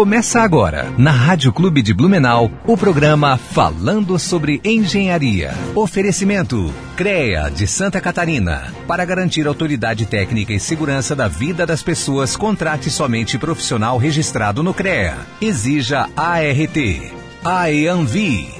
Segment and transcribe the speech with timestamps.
[0.00, 5.52] Começa agora, na Rádio Clube de Blumenau, o programa Falando sobre Engenharia.
[5.74, 8.72] Oferecimento CREA de Santa Catarina.
[8.86, 14.72] Para garantir autoridade técnica e segurança da vida das pessoas, contrate somente profissional registrado no
[14.72, 15.18] CREA.
[15.38, 16.78] Exija ART.
[17.44, 18.59] AEANVI.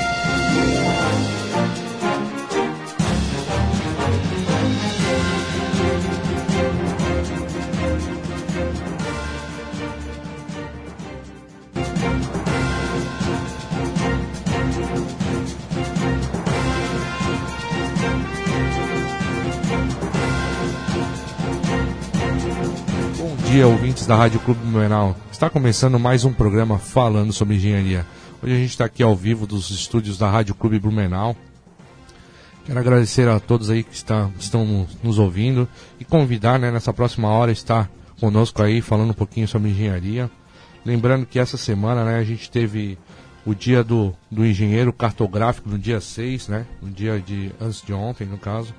[24.11, 25.15] Da Rádio Clube Blumenau.
[25.31, 28.05] Está começando mais um programa falando sobre engenharia.
[28.43, 31.33] Hoje a gente está aqui ao vivo dos estúdios da Rádio Clube Blumenau.
[32.65, 35.65] Quero agradecer a todos aí que está, estão nos ouvindo
[35.97, 40.29] e convidar, né, nessa próxima hora, estar conosco aí falando um pouquinho sobre engenharia.
[40.83, 42.97] Lembrando que essa semana, né, a gente teve
[43.45, 47.93] o dia do, do engenheiro cartográfico no dia 6, né, no dia de antes de
[47.93, 48.75] ontem, no caso.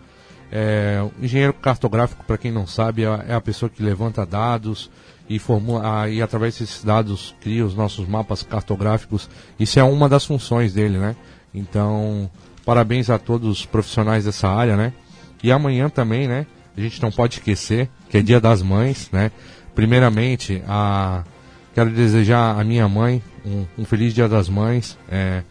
[0.54, 4.90] É, o engenheiro cartográfico, para quem não sabe, é, é a pessoa que levanta dados
[5.28, 9.28] e, formula, e através desses dados cria os nossos mapas cartográficos.
[9.58, 11.16] Isso é uma das funções dele, né?
[11.54, 12.30] Então,
[12.64, 14.92] parabéns a todos os profissionais dessa área, né?
[15.42, 16.46] E amanhã também, né?
[16.76, 19.30] A gente não pode esquecer que é Dia das Mães, né?
[19.74, 21.24] Primeiramente, a...
[21.74, 25.42] quero desejar à minha mãe um, um feliz Dia das Mães, é,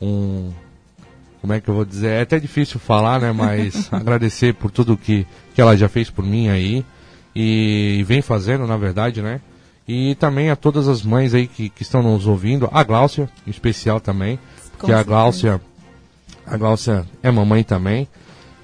[0.00, 0.50] um
[1.40, 2.08] como é que eu vou dizer?
[2.08, 3.32] É até difícil falar, né?
[3.32, 6.84] Mas agradecer por tudo que, que ela já fez por mim aí.
[7.34, 9.40] E, vem fazendo, na verdade, né?
[9.86, 12.68] E também a todas as mães aí que, que estão nos ouvindo.
[12.72, 14.38] A Gláucia, em especial também.
[14.76, 15.60] Porque a Gláucia,
[16.46, 18.08] a Gláucia é mamãe também.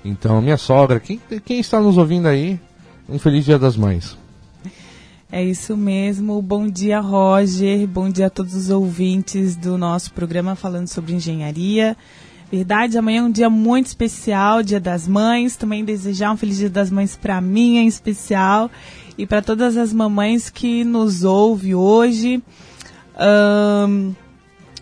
[0.04, 2.60] Então, minha sogra, quem, quem está nos ouvindo aí,
[3.08, 4.16] um feliz dia das mães.
[5.30, 6.40] É isso mesmo.
[6.40, 7.86] Bom dia, Roger.
[7.88, 11.96] Bom dia a todos os ouvintes do nosso programa falando sobre engenharia.
[12.50, 15.56] Verdade, amanhã é um dia muito especial, Dia das Mães.
[15.56, 18.70] Também desejar um feliz Dia das Mães para mim em especial
[19.18, 22.42] e para todas as mamães que nos ouvem hoje.
[23.18, 24.14] Um,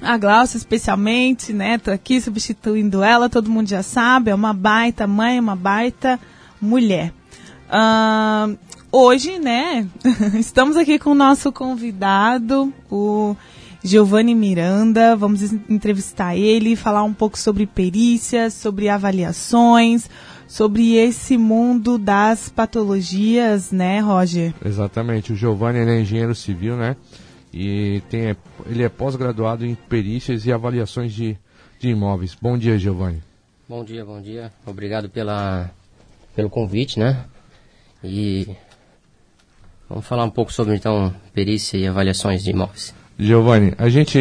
[0.02, 1.78] a Glaucia especialmente, né?
[1.78, 6.20] Tô aqui substituindo ela, todo mundo já sabe, é uma baita mãe, uma baita
[6.60, 7.14] mulher.
[7.72, 8.56] Um,
[8.92, 9.88] hoje, né,
[10.38, 13.34] estamos aqui com o nosso convidado, o
[13.84, 15.14] Giovanni Miranda.
[15.14, 20.08] Vamos entrevistar ele, falar um pouco sobre perícias, sobre avaliações,
[20.48, 24.54] sobre esse mundo das patologias, né, Roger?
[24.64, 25.34] Exatamente.
[25.34, 26.96] O Giovanni é engenheiro civil, né?
[27.52, 28.34] E tem,
[28.66, 31.36] ele é pós-graduado em perícias e avaliações de,
[31.78, 32.34] de imóveis.
[32.40, 33.22] Bom dia, Giovanni.
[33.68, 34.50] Bom dia, bom dia.
[34.66, 35.70] Obrigado pela,
[36.34, 37.22] pelo convite, né?
[38.02, 38.48] E
[39.88, 42.94] vamos falar um pouco sobre então perícia e avaliações de imóveis.
[43.18, 44.18] Giovanni, a gente,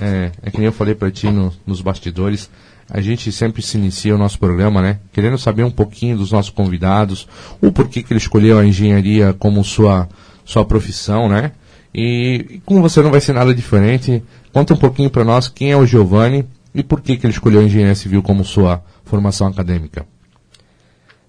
[0.00, 2.50] é, é que nem eu falei para ti no, nos bastidores,
[2.88, 4.98] a gente sempre se inicia o nosso programa, né?
[5.12, 7.28] Querendo saber um pouquinho dos nossos convidados,
[7.60, 10.08] o porquê que ele escolheu a engenharia como sua,
[10.44, 11.52] sua profissão, né?
[11.94, 15.76] E, como você não vai ser nada diferente, conta um pouquinho para nós quem é
[15.76, 20.06] o Giovanni e por que, que ele escolheu a engenharia civil como sua formação acadêmica.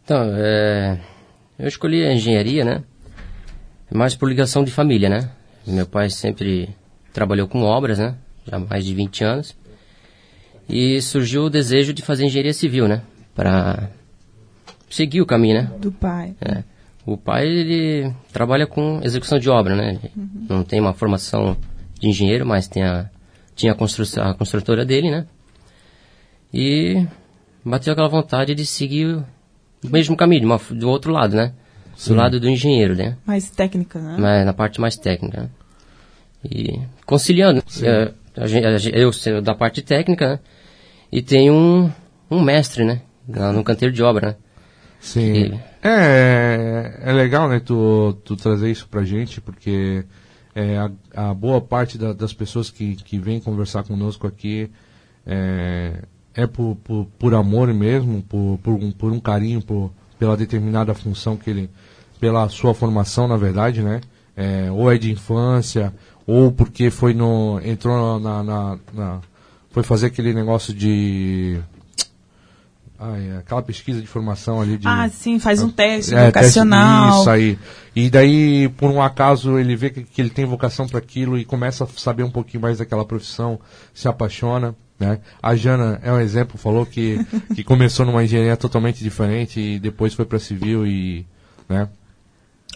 [0.04, 1.00] Então, é,
[1.60, 2.84] eu escolhi a engenharia, né?
[3.94, 5.30] Mais por ligação de família, né?
[5.68, 6.70] Meu pai sempre
[7.14, 8.16] trabalhou com obras, né?
[8.46, 9.56] Já há mais de 20 anos.
[10.68, 13.02] E surgiu o desejo de fazer engenharia civil, né?
[13.36, 13.90] Para
[14.90, 15.72] seguir o caminho, né?
[15.80, 16.36] Do pai.
[16.42, 16.64] É.
[17.06, 20.00] O pai, ele trabalha com execução de obra, né?
[20.16, 20.46] Uhum.
[20.50, 21.58] Não tem uma formação
[22.00, 23.10] de engenheiro, mas tem a,
[23.56, 25.26] tinha a, constru a construtora dele, né?
[26.54, 27.06] E
[27.66, 29.16] bateu aquela vontade de seguir
[29.84, 31.54] o mesmo caminho, uma, do outro lado, né?
[31.96, 32.12] Sim.
[32.12, 33.18] Do lado do engenheiro, né?
[33.26, 34.16] Mais técnica, né?
[34.20, 35.50] Mas, na parte mais técnica, né?
[36.44, 37.64] E conciliando.
[37.84, 40.40] É, a, a, eu da parte técnica, né?
[41.12, 41.92] E tem um,
[42.30, 43.02] um mestre, né?
[43.28, 44.36] No canteiro de obra, né?
[45.00, 45.34] Sim.
[45.34, 45.60] E...
[45.84, 50.06] É, é legal, né, tu, tu trazer isso pra gente, porque
[50.54, 50.92] é, a,
[51.30, 54.70] a boa parte da, das pessoas que, que vêm conversar conosco aqui
[55.26, 56.04] é,
[56.36, 60.94] é por, por, por amor mesmo, por, por, um, por um carinho por, pela determinada
[60.94, 61.70] função que ele,
[62.20, 64.02] pela sua formação, na verdade, né?
[64.38, 65.94] É, ou é de infância,
[66.31, 69.19] ou porque foi no entrou na, na, na
[69.72, 71.60] foi fazer aquele negócio de
[73.00, 74.88] é, aquela pesquisa de formação ali de.
[74.88, 77.06] Ah, sim, faz um teste É, vocacional.
[77.07, 77.60] teste- isso aí.
[77.95, 81.44] E daí, por um acaso, ele vê que, que ele tem vocação para aquilo e
[81.44, 83.60] começa a saber um pouquinho mais daquela profissão,
[83.94, 84.75] se apaixona.
[85.00, 85.19] Né?
[85.42, 87.25] A Jana é um exemplo, falou que,
[87.56, 91.25] que começou numa engenharia totalmente diferente e depois foi para civil e.
[91.68, 91.89] Né?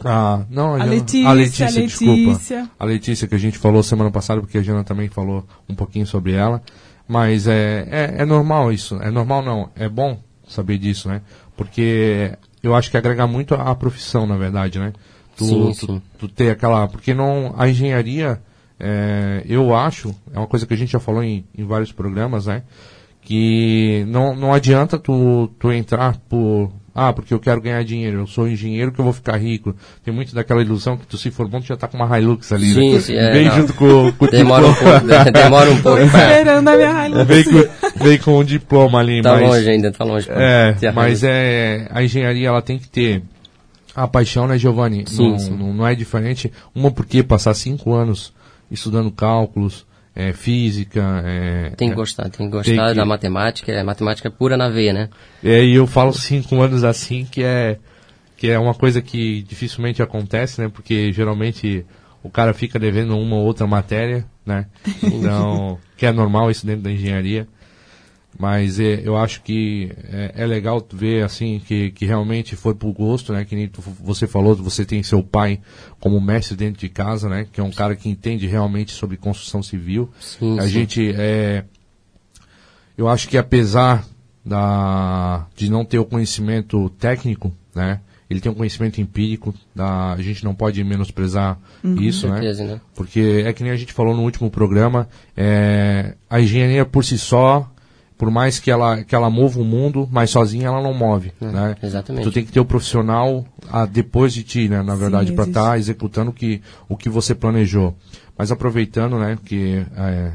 [0.03, 2.13] Ah, não, a, A Letícia, a Letícia, a desculpa.
[2.13, 2.69] Letícia.
[2.77, 6.05] A Letícia que a gente falou semana passada, porque a Jana também falou um pouquinho
[6.05, 6.61] sobre ela.
[7.07, 8.95] Mas é, é, é normal isso.
[9.01, 9.69] É normal não.
[9.75, 11.21] É bom saber disso, né?
[11.55, 14.91] Porque eu acho que agrega muito à profissão, na verdade, né?
[15.37, 16.01] Tu, Sim, tu, sim.
[16.17, 16.87] tu ter aquela.
[16.87, 17.53] Porque não.
[17.57, 18.41] A engenharia,
[18.79, 22.47] é, eu acho, é uma coisa que a gente já falou em, em vários programas,
[22.47, 22.63] né?
[23.21, 26.71] Que não, não adianta tu, tu entrar por.
[26.97, 29.75] Ah, porque eu quero ganhar dinheiro, eu sou engenheiro que eu vou ficar rico.
[30.01, 32.73] Tem muito daquela ilusão que tu se formou, tu já tá com uma Hilux ali,
[32.73, 32.99] Sim, né?
[33.01, 33.55] sim, é, Vem não.
[33.57, 34.99] junto com, com o Demora um diploma.
[35.01, 37.27] pouco, de- demora um pouco esperando a minha Hilux.
[37.27, 40.27] Vem com, vem com um diploma ali, Tá mas, longe ainda, tá longe.
[40.31, 43.21] É, mas é, a engenharia ela tem que ter
[43.93, 45.03] a paixão, né, Giovanni?
[45.05, 45.51] Sim, não, sim.
[45.51, 46.49] Não, não é diferente.
[46.73, 48.31] Uma porque passar cinco anos
[48.71, 49.85] estudando cálculos,
[50.15, 54.31] é, física, é, Tem que é, gostar, tem que gostar que- da matemática, é matemática
[54.31, 55.09] pura na veia, né?
[55.43, 57.77] é, e eu falo cinco anos assim que é
[58.37, 60.69] que é uma coisa que dificilmente acontece, né?
[60.69, 61.85] Porque geralmente
[62.21, 64.65] o cara fica devendo uma ou outra matéria, né?
[65.03, 67.47] Então, que é normal isso dentro da engenharia.
[68.37, 72.91] Mas é, eu acho que é, é legal ver assim que, que realmente foi por
[72.91, 73.45] gosto, né?
[73.45, 75.61] Que nem tu- você falou, você tem seu pai
[75.99, 77.47] como mestre dentro de casa, né?
[77.51, 80.09] Que é um cara que entende realmente sobre construção civil.
[80.19, 80.67] Sim, a sim.
[80.69, 81.63] gente é,
[82.97, 84.05] eu acho que apesar
[84.45, 88.01] da de não ter o conhecimento técnico, né?
[88.29, 92.37] Ele tem um conhecimento empírico, da, a gente não pode menosprezar isso, né?
[92.37, 92.81] certeza, né?
[92.95, 95.07] Porque é que nem a gente falou no último programa,
[95.37, 97.71] é, a engenharia por si só,
[98.17, 101.75] por mais que ela, que ela mova o mundo, mas sozinha ela não move, né?
[101.83, 102.23] exatamente.
[102.23, 104.81] Tu tem que ter o profissional ah, depois de ti, né?
[104.81, 107.95] Na verdade, para estar executando o que, o que você planejou.
[108.37, 110.31] Mas aproveitando, né, que é,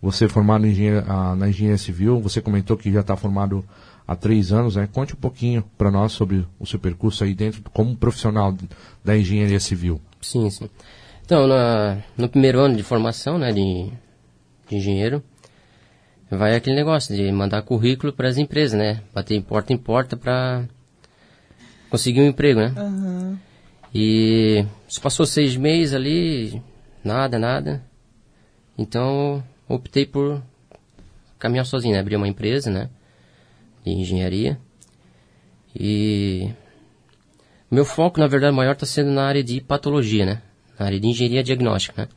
[0.00, 0.64] você é formado
[1.06, 3.64] ah, na engenharia civil, você comentou que já está formado
[4.06, 4.88] há três anos, né?
[4.92, 8.54] Conte um pouquinho para nós sobre o seu percurso aí dentro, como profissional
[9.04, 10.00] da engenharia civil.
[10.20, 10.68] Sim, sim.
[11.24, 13.90] Então, na, no primeiro ano de formação, né, de,
[14.68, 15.22] de engenheiro,
[16.36, 19.02] vai aquele negócio de mandar currículo para as empresas, né?
[19.12, 20.64] Bater em porta em porta para
[21.90, 22.72] conseguir um emprego, né?
[22.76, 23.38] Aham.
[23.94, 26.62] E se passou seis meses ali,
[27.04, 27.84] nada, nada.
[28.78, 30.42] Então, optei por
[31.38, 32.00] caminhar sozinho, né?
[32.00, 32.88] Abrir uma empresa, né?
[33.84, 34.58] De engenharia.
[35.78, 36.50] E
[37.70, 40.40] meu foco, na verdade, maior está sendo na área de patologia, né?
[40.78, 42.08] Na área de engenharia diagnóstica, né?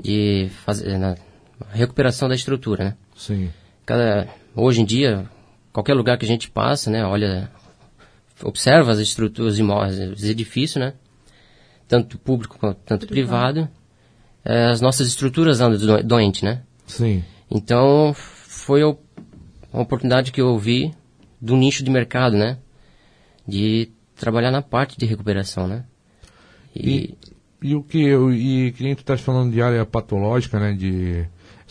[0.00, 1.16] De fazer na
[1.72, 2.96] recuperação da estrutura, né?
[3.16, 3.50] Sim.
[3.86, 5.28] Cada, hoje em dia,
[5.72, 7.50] qualquer lugar que a gente passa, né, olha,
[8.42, 10.94] observa as estruturas imóveis, os edifícios, né,
[11.86, 13.68] tanto público quanto tanto privado,
[14.44, 16.62] eh, as nossas estruturas andam do- doente, né.
[16.86, 17.22] Sim.
[17.50, 18.98] Então, foi o-
[19.72, 20.92] uma oportunidade que eu vi
[21.40, 22.58] do nicho de mercado, né,
[23.46, 25.84] de trabalhar na parte de recuperação, né.
[26.74, 27.14] E,
[27.62, 30.74] E o que eu, e que nem tu estás falando de área patológica, né?
[30.74, 31.24] De,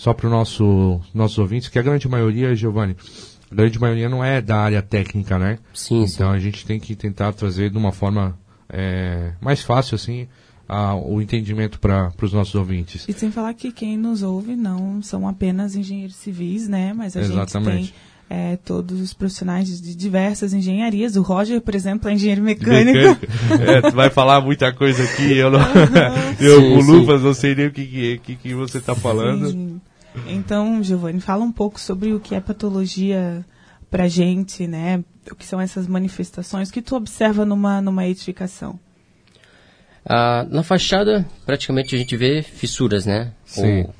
[0.03, 2.93] só para os nosso, nossos ouvintes, que a grande maioria, Giovanni,
[3.49, 5.59] a grande maioria não é da área técnica, né?
[5.73, 6.15] sim, sim.
[6.15, 10.27] Então a gente tem que tentar trazer de uma forma é, mais fácil, assim,
[10.67, 13.05] a, o entendimento para os nossos ouvintes.
[13.07, 16.91] E sem falar que quem nos ouve não são apenas engenheiros civis, né?
[16.91, 17.77] Mas a Exatamente.
[17.77, 17.93] gente tem
[18.29, 21.15] é, todos os profissionais de diversas engenharias.
[21.15, 23.25] O Roger, por exemplo, é engenheiro mecânico.
[23.65, 25.59] É, tu vai falar muita coisa aqui, eu, não,
[26.41, 26.91] eu Sim, sim.
[26.91, 29.49] luvas não sei nem o que, que, que, que você está falando.
[29.49, 29.79] Sim.
[30.27, 33.45] Então, Giovanni, fala um pouco sobre o que é patologia
[33.89, 35.03] pra gente, né?
[35.31, 38.79] O que são essas manifestações que tu observa numa, numa edificação.
[40.05, 43.31] Ah, na fachada, praticamente a gente vê fissuras, né?
[43.45, 43.83] Sim.
[43.83, 43.95] Ou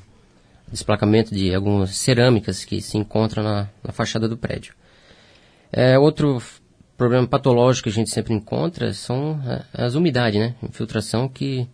[0.70, 4.74] desplacamento de algumas cerâmicas que se encontram na, na fachada do prédio.
[5.72, 6.42] É, outro
[6.96, 10.54] problema patológico que a gente sempre encontra são ah, as umidades, né?
[10.62, 11.68] Infiltração que,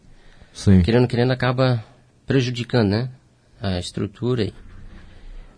[0.53, 0.83] Sim.
[0.83, 1.83] querendo querendo, acaba
[2.27, 3.11] prejudicando, né?
[3.61, 4.55] A estrutura e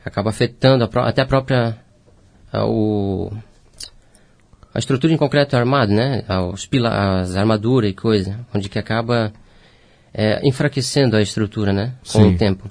[0.04, 1.76] acaba afetando a até a própria...
[2.52, 3.32] ah, o,
[4.74, 6.24] a estrutura em concreto armado, né?
[6.52, 9.32] Os pila as armaduras e coisa, onde que acaba
[10.12, 11.94] é, enfraquecendo a estrutura, né?
[12.10, 12.34] Com Sim.
[12.34, 12.70] o tempo.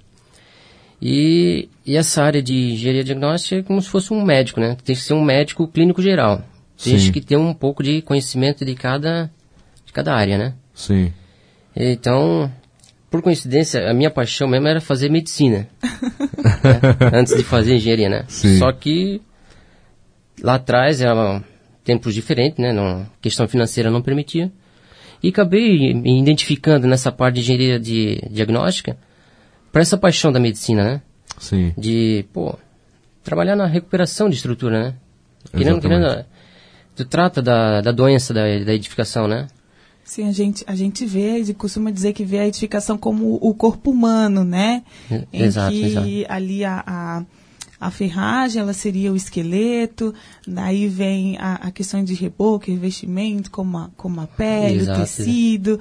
[1.02, 4.78] E, e essa área de engenharia diagnóstica é como se fosse um médico, né?
[4.84, 6.44] Tem que ser um médico clínico geral.
[6.84, 7.12] Tem Sim.
[7.12, 9.32] que ter um pouco de conhecimento de cada,
[9.86, 10.54] de cada área, né?
[10.74, 11.12] Sim.
[11.76, 12.52] Então,
[13.12, 15.68] por coincidência, a minha paixão mesmo era fazer medicina.
[15.84, 17.10] né?
[17.20, 18.24] Antes de fazer engenharia, né?
[18.30, 18.58] Sim.
[18.58, 19.22] Só que
[20.42, 21.44] lá atrás era
[21.84, 22.72] tempos diferentes, né?
[22.72, 24.50] Não, questão financeira não permitia.
[25.22, 28.98] E acabei me identificando nessa parte de engenharia de diagnóstica
[29.74, 31.02] para essa paixão da medicina, né?
[31.38, 31.74] Sim.
[31.78, 32.58] De, pô,
[33.26, 34.96] trabalhar na recuperação de estrutura, né?
[35.52, 36.26] Querendo, querendo,
[36.96, 39.48] tu trata da, da doença da, da edificação, né?
[40.12, 43.54] Sim, a gente, a gente vê e costuma dizer que vê a edificação como o
[43.54, 44.84] corpo humano, né?
[45.32, 46.08] Em exato, que exato.
[46.28, 47.24] ali a, a,
[47.80, 50.14] a, ferragem, ela seria o esqueleto,
[50.46, 55.02] daí vem a, a questão de reboco, revestimento, como a, como a pele, Exato, o
[55.02, 55.80] tecido,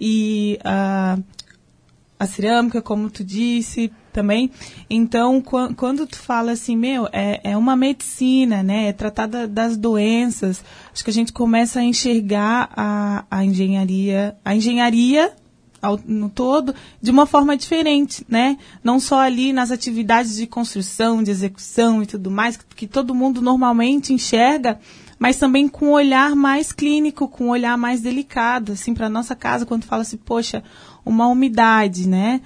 [0.00, 1.18] e a,
[2.20, 4.50] a cerâmica, como tu disse, também.
[4.88, 8.88] Então, qu quando tu fala assim, meu, é, é uma medicina, né?
[8.88, 10.62] É tratada das doenças.
[10.92, 15.32] Acho que a gente começa a enxergar a, a engenharia, a engenharia
[15.82, 18.56] ao, no todo de uma forma diferente, né?
[18.84, 23.14] Não só ali nas atividades de construção, de execução e tudo mais, que, que todo
[23.14, 24.78] mundo normalmente enxerga,
[25.18, 29.34] mas também com um olhar mais clínico, com um olhar mais delicado, assim, para nossa
[29.34, 30.62] casa, quando fala assim, poxa,
[31.04, 32.40] uma umidade, né?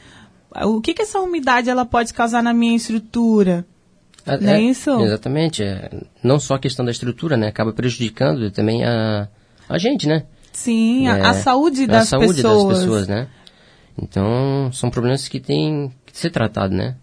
[0.65, 3.67] O que, que essa umidade ela pode causar na minha estrutura?
[4.25, 4.91] É, não é, isso?
[5.01, 5.63] Exatamente.
[5.63, 5.91] É,
[6.23, 7.49] não só a questão da estrutura, né?
[7.49, 9.29] Acaba prejudicando também a,
[9.69, 10.25] a gente, né?
[10.53, 12.69] Sim, É, a, saúde das a saúde pessoas.
[12.69, 13.29] das pessoas, né?
[14.01, 16.97] Então, são problemas que têm que ser tratados, né?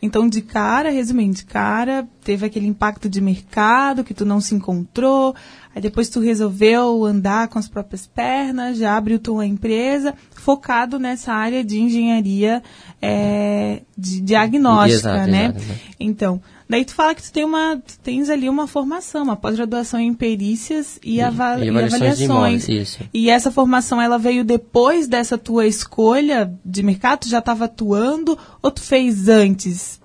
[0.00, 4.54] Então, de cara, resumindo, de cara, teve aquele impacto de mercado que tu não se
[4.54, 5.34] encontrou,
[5.74, 11.32] aí depois tu resolveu andar com as próprias pernas, já abriu tua empresa, focado nessa
[11.32, 12.62] área de engenharia
[13.00, 15.44] é, de diagnóstica, Exato, né?
[15.46, 15.80] exato, exato.
[15.98, 20.00] Então, daí tu fala que tu, tem uma, tu tens ali uma formação, uma pós-graduação
[20.00, 22.68] em perícias e, ava e e avaliações de avaliações.
[22.68, 22.98] imóveis, isso.
[23.14, 27.20] E essa formação, ela veio depois dessa tua escolha de mercado?
[27.20, 30.00] Tu já estava atuando ou tu fez antes?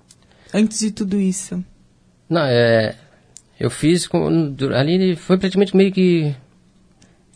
[0.54, 1.64] Antes de tudo isso?
[2.28, 2.94] Não, é...
[3.58, 4.06] Eu fiz...
[4.06, 6.34] Com, ali foi praticamente meio que...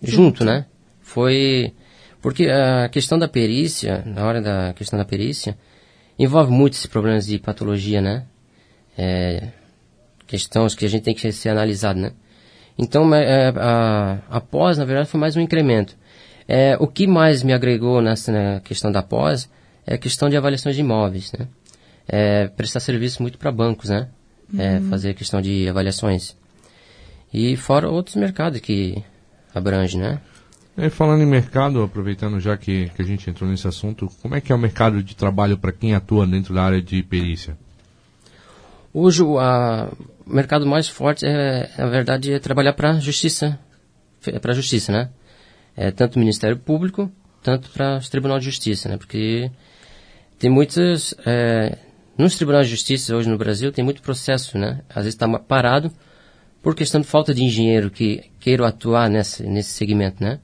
[0.02, 0.66] Junto, né?
[1.00, 1.73] Foi...
[2.21, 5.56] Porque a questão da perícia, na hora da questão da perícia,
[6.18, 8.25] envolve muitos problemas de patologia, né?
[8.97, 9.49] É,
[10.26, 12.12] questões que a gente tem que ser analisado, né?
[12.79, 15.97] Então, é, a, a pós, na verdade, foi mais um incremento.
[16.49, 19.49] É, o que mais me agregou nessa na questão da pós
[19.87, 21.49] é a questão de avaliações de imóveis, né?
[22.09, 24.09] É, prestar serviço muito para bancos, né?
[24.57, 26.37] É, fazer a questão de avaliações.
[27.33, 29.03] E fora outros mercados que
[29.55, 30.21] abrange, né?
[30.79, 34.41] E falando em mercado, aproveitando já que, que a gente entrou nesse assunto, como é
[34.41, 37.57] que é o mercado de trabalho para quem atua dentro da área de perícia?
[38.99, 39.37] Hoje o
[40.26, 43.59] mercado mais forte é, na verdade, é trabalhar para a justiça,
[44.41, 45.11] para justiça, né?
[45.76, 47.12] É, tanto o Ministério Público,
[47.43, 48.97] tanto para os Tribunais de Justiça, né?
[48.97, 49.50] Porque
[50.38, 51.76] tem muitos, é,
[52.17, 54.81] nos Tribunais de Justiça hoje no Brasil tem muito processo, né?
[54.88, 55.93] Às vezes está parado
[56.62, 60.41] por questão de falta de engenheiro que queiram atuar nesse, nesse segmento, né?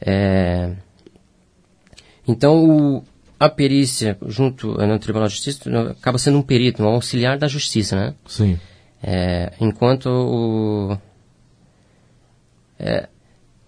[0.00, 0.72] É,
[2.26, 3.04] então, o,
[3.42, 7.48] a perícia junto eh, no Tribunal de Justiça acaba sendo um perito, um auxiliar da
[7.48, 8.14] justiça, né?
[8.24, 8.56] Sim.
[9.02, 10.96] É, enquanto o...
[12.78, 13.08] é,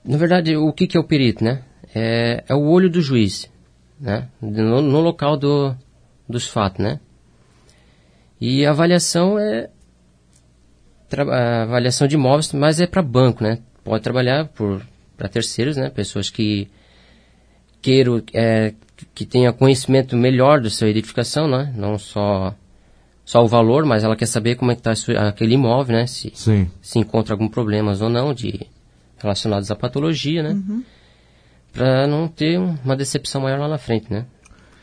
[0.04, 1.64] na verdade, o que, que é o perito, né?
[1.92, 3.50] É, é o olho do juiz,
[4.00, 4.28] né?
[4.40, 5.74] No, no local do,
[6.28, 7.00] dos fatos, né?
[8.40, 9.70] E a avaliação é...
[11.18, 13.58] a avaliação de imóveis, mas é para banco, né?
[13.82, 14.48] Pode trabalhar
[15.16, 15.90] para terceiros, né?
[15.90, 16.70] Pessoas que
[17.82, 18.72] queiram é,
[19.14, 21.72] que tenha conhecimento melhor da sua edificação, né?
[21.76, 22.54] Não só
[23.24, 24.92] só o valor, mas ela quer saber como é que está
[25.28, 26.06] aquele imóvel, né?
[26.06, 26.70] Se, Sim.
[26.82, 28.66] se encontra algum problemas ou não de
[29.18, 30.54] relacionados à patologia, né?
[31.72, 34.26] Para não ter um- uma decepção maior lá na frente, né?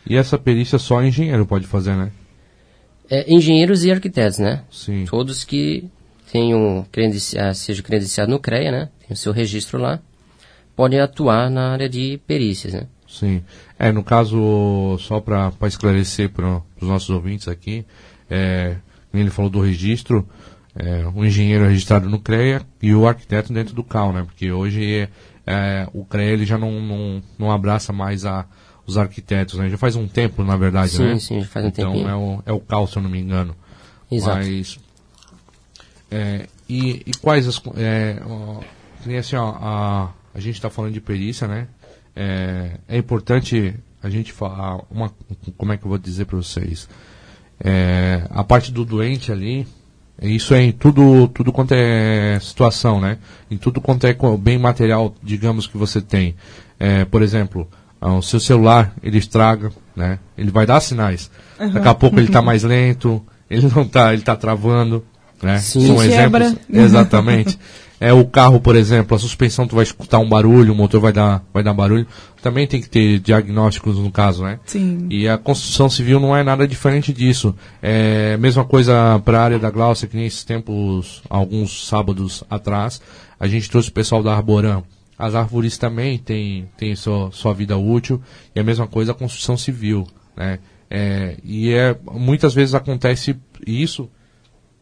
[0.10, 2.12] E essa perícia só engenheiro pode fazer, né?
[3.10, 4.64] É, engenheiros e arquitetos, né?
[4.72, 5.06] Sim.
[5.06, 5.88] Todos que
[6.32, 8.90] tenham credenci ah, sejam credenciados no CREA, né?
[9.00, 10.00] Tem o seu registro lá,
[10.76, 12.88] podem atuar na área de perícias, né?
[13.08, 13.44] Sim.
[13.84, 17.84] É, no caso, só para esclarecer para os nossos ouvintes aqui,
[18.30, 18.76] é,
[19.12, 20.30] ele falou do registro,
[20.76, 24.24] é, o engenheiro é registrado no CREA e o arquiteto dentro do CAL, né?
[24.24, 25.10] Porque hoje
[25.48, 28.46] é, o CREA ele já não, não, não abraça mais a,
[28.86, 29.68] os arquitetos, né?
[29.68, 31.18] Já faz um tempo, na verdade, Sim, né?
[31.18, 32.08] sim, já faz um então, tempinho.
[32.08, 33.56] é o, é o CAL, se eu não me engano.
[34.12, 34.38] Exato.
[34.38, 34.80] Mas,
[36.12, 37.60] é, e, e quais as...
[37.78, 38.60] É, ó,
[39.18, 41.68] assim, ó, a, a gente está falando de perícia, né?
[42.16, 45.12] É, é importante a gente falar uma...
[45.58, 46.88] Como é que eu vou dizer para vocês?
[47.64, 49.68] É, a parte do doente ali,
[50.22, 53.18] isso é em tudo, tudo quanto é situação, né?
[53.50, 56.36] Em tudo quanto é bem material, digamos, que você tem.
[56.80, 57.68] É, por exemplo,
[58.00, 60.20] ah, o seu celular, ele estraga, né?
[60.38, 61.30] Ele vai dar sinais.
[61.58, 65.06] Daqui a pouco ele está mais lento, ele não tá, ele tá travando.
[65.42, 65.60] né?
[65.60, 65.88] Sim.
[65.88, 66.56] São exemplos.
[66.70, 67.60] Exatamente.
[68.02, 71.14] É o carro, por exemplo, a suspensão tu vai escutar um barulho, o motor vai
[71.14, 72.08] dar, vai dar barulho.
[72.42, 74.60] Também tem que ter diagnósticos no caso, né?
[74.66, 75.06] Sim.
[75.08, 77.56] E a construção civil não é nada diferente disso.
[77.80, 83.00] É mesma coisa para a área da Glaucia, que nem esses tempos, alguns sábados atrás,
[83.40, 84.84] a gente trouxe o pessoal da Arboram.
[85.16, 88.20] As árvores também têm, têm sua, sua vida útil,
[88.56, 90.58] e a mesma coisa a construção civil, né?
[90.90, 94.10] É, e é, muitas vezes acontece isso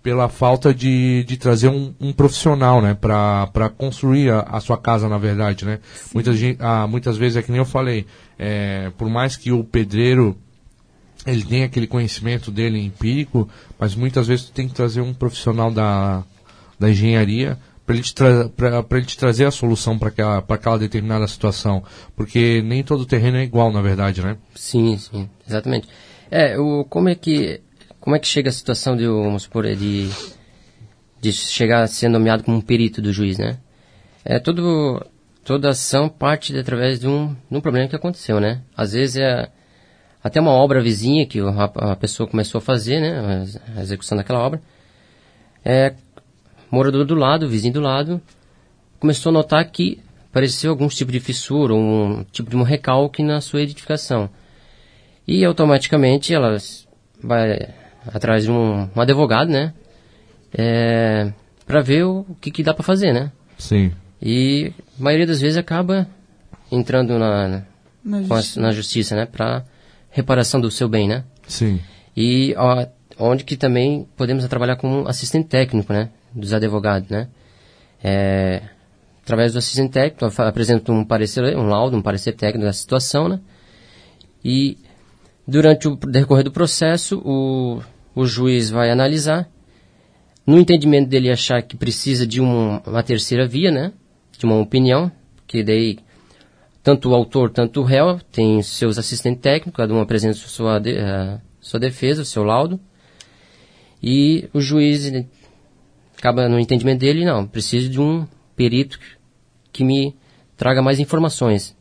[0.02, 5.10] pela falta de, de trazer um, um profissional, né, para construir a, a sua casa,
[5.10, 5.80] na verdade, né.
[6.14, 8.06] Muitas, ah, muitas vezes é que nem eu falei,
[8.38, 10.38] é, por mais que o pedreiro
[11.26, 15.70] ele tenha aquele conhecimento dele empírico, mas muitas vezes tu tem que trazer um profissional
[15.70, 16.24] da,
[16.80, 18.04] da engenharia para ele,
[18.92, 21.84] ele te trazer a solução para aquela, pra aquela determinada situação,
[22.16, 24.38] porque nem todo terreno é igual, na verdade, né.
[24.56, 25.90] Sim, sim, exatamente.
[26.32, 27.62] É, o, como é que
[28.00, 30.10] como é que chega a situação de, vamos supor, de,
[31.22, 33.58] de chegar a ser nomeado como um perito do juiz, né?
[34.24, 35.06] É tudo,
[35.44, 38.62] toda ação parte de, através de um, de um problema que aconteceu, né?
[38.76, 39.50] Às vezes é
[40.24, 43.46] até uma obra vizinha que a, a pessoa começou a fazer, né?
[43.76, 44.62] A execução daquela obra.
[45.64, 45.94] É,
[46.72, 48.22] morador do lado, vizinho do lado,
[49.00, 53.42] começou a notar que apareceu algum tipo de fissura, um tipo de um recalque na
[53.42, 54.30] sua edificação.
[55.28, 56.58] E automaticamente ela
[57.22, 57.74] vai
[58.14, 59.74] atrás de um, um advogado, né?
[60.54, 61.32] É,
[61.66, 63.32] para ver o que, que dá para fazer, né?
[63.58, 63.92] Sim.
[64.22, 66.08] E a maioria das vezes acaba
[66.72, 67.64] entrando na,
[68.04, 68.62] Na com a- justiça.
[68.62, 69.26] na justiça, né?
[69.26, 69.64] Para
[70.10, 71.24] reparação do seu bem, né?
[71.48, 71.80] Sim.
[72.18, 72.86] E ó,
[73.20, 76.10] onde que também podemos trabalhar como assistente técnico, né?
[76.34, 77.28] Dos advogados, né?
[78.04, 78.62] É,
[79.24, 83.40] através do assistente técnico, apresento um parecer, um laudo, um parecer técnico da situação, né?
[84.44, 84.78] E
[85.48, 87.82] durante o decorrer do processo, o,
[88.20, 89.50] o juiz vai analisar.
[90.46, 93.94] No entendimento dele achar que precisa de um- uma terceira via, né?
[94.38, 95.12] De uma opinião,
[95.46, 96.00] que daí
[96.82, 100.98] tanto o autor, tanto o réu tem seus assistentes técnicos, cada um apresenta sua, de-
[101.62, 102.80] sua defesa, o seu laudo.
[104.02, 105.12] E o juiz
[106.18, 109.00] acaba no entendimento dele, não, preciso de um perito
[109.72, 110.16] que me
[110.58, 111.76] traga mais informações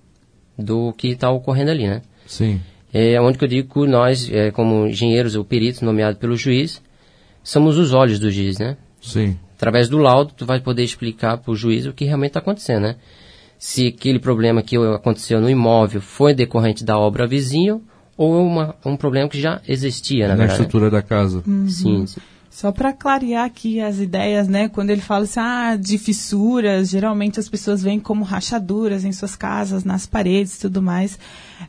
[0.59, 2.03] do que está ocorrendo ali, né?
[2.27, 2.61] Sim.
[2.93, 6.83] É onde que eu digo que nós, eh, como engenheiros ou peritos nomeados pelo juiz,
[7.43, 8.77] somos os olhos do juiz, né?
[9.01, 9.39] Sim.
[9.57, 12.83] Através do laudo, tu vai poder explicar para o juiz o que realmente está acontecendo,
[12.83, 12.97] né?
[13.59, 17.83] Se aquele problema que aconteceu no imóvel foi decorrente da obra vizinho
[18.17, 20.61] ou uma, um problema que já existia, na, Na verdade.
[20.61, 20.65] né?
[20.65, 21.43] estrutura da casa.
[21.69, 22.21] Sim, sim.
[22.51, 24.69] Só para clarear aqui as ideias, né?
[24.69, 29.37] Quando ele fala assim, ah, de fissuras, geralmente as pessoas veem como rachaduras em suas
[29.37, 31.19] casas, nas paredes e tudo mais.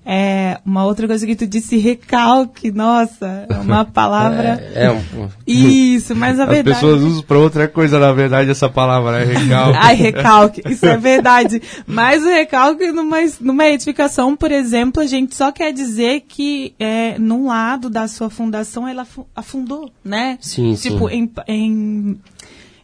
[0.06, 4.62] É, uma outra coisa que tu disse, recalque, nossa, é uma palavra.
[4.76, 6.76] É, é um, Isso, mas a As verdade.
[6.76, 9.26] pessoas usam pra outra coisa, na verdade, essa palavra, né?
[9.34, 9.78] Recalque.
[9.82, 11.62] Ai, recalque, isso é verdade.
[11.88, 17.18] Mas o recalque numa, numa edificação, por exemplo, a gente só quer dizer que é,
[17.20, 20.38] num lado da sua fundação ela afu- afundou, né?
[20.42, 21.16] Sim, tipo, sim.
[21.16, 22.20] Em, em-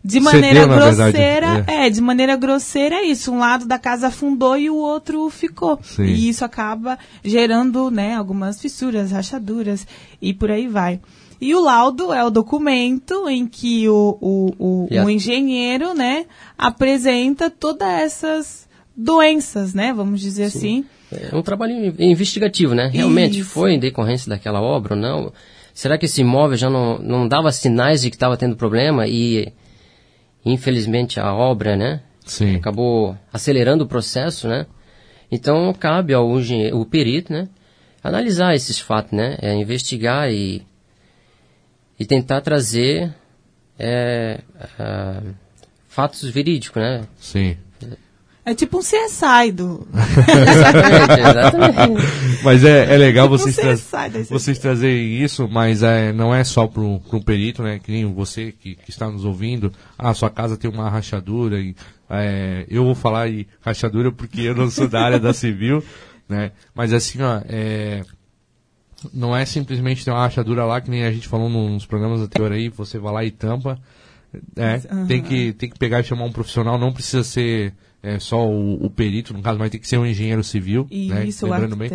[0.06, 1.86] de Cedeu, maneira verdade, grosseira, é.
[1.88, 1.90] é.
[1.90, 3.32] de maneira grosseira é isso.
[3.32, 5.80] Um lado da casa afundou e o outro ficou.
[5.82, 6.04] Sim.
[6.06, 9.88] E isso acaba gerando, né, algumas fissuras, rachaduras
[10.22, 11.00] e por aí vai.
[11.42, 16.26] E o laudo é o documento em que o, o, o, a- o engenheiro, né,
[16.58, 20.86] apresenta todas essas doenças, né, vamos dizer assim.
[21.12, 22.90] é um trabalho in- investigativo, né?
[22.92, 23.50] Realmente Isso.
[23.50, 25.34] foi em decorrência daquela obra ou não?
[25.74, 29.52] Será que esse imóvel já não, não dava sinais de que estava tendo problema e,
[30.46, 32.02] infelizmente, a obra, né?
[32.26, 32.56] Sim.
[32.56, 34.66] acabou acelerando o processo, né?
[35.32, 37.48] Então cabe ao o perito, né,
[38.04, 40.62] analisar esses fatos, né, é, investigar e
[41.98, 43.14] e tentar trazer
[43.80, 44.42] é,
[45.88, 47.06] fatos verídicos, né?
[47.18, 47.58] Sim.
[48.46, 49.88] É tipo um CSI do...
[49.92, 52.44] Exatamente, exatamente.
[52.44, 56.44] Mas é, é legal Tipo vocês, um tra vocês trazerem isso, mas é, não é
[56.44, 57.80] só para um perito, né?
[57.80, 59.74] Que nem você que, que está nos ouvindo.
[59.98, 61.60] Ah, sua casa tem uma rachadura.
[61.60, 61.76] E,
[62.08, 65.84] é, eu vou falar em rachadura porque eu não sou da área da civil,
[66.30, 66.52] né?
[66.76, 68.04] Mas assim, ó, é,
[69.12, 72.58] não é simplesmente ter uma rachadura lá, que nem a gente falou nos programas anteriores
[72.58, 73.80] aí, você vai lá e tampa.
[74.56, 77.74] É, tem, que, tem que pegar e chamar um profissional, não precisa ser
[78.06, 80.86] é, só o, o perito, no caso, mas tem que ser um engenheiro civil.
[81.10, 81.26] né?
[81.26, 81.90] Isso, o Lembrando bem.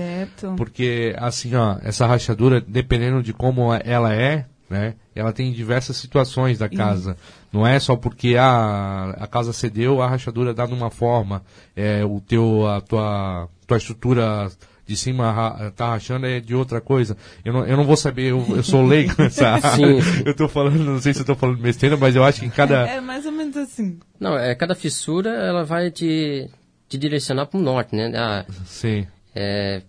[0.57, 6.59] Porque, assim, ó, essa rachadura, dependendo de como ela é, né, ela tem diversas situações
[6.59, 7.17] da casa.
[7.53, 11.43] Não é só porque a, a casa cedeu, a rachadura dá de uma forma,
[11.77, 14.51] é, o teu, a tua, tua estrutura
[14.91, 17.17] de cima tá rachando é de outra coisa.
[17.45, 19.87] Eu não, eu não vou saber, eu, eu sou leigo nessa área.
[20.27, 22.51] Eu tô falando, não sei se eu tô falando besteira, mas eu acho que em
[22.51, 22.89] cada...
[22.89, 24.01] É, é mais ou menos assim.
[24.19, 26.51] Não, é, cada fissura, ela vai te,
[26.89, 28.11] te direcionar para o norte, né?
[28.17, 29.07] Ah, Sim.
[29.33, 29.83] É,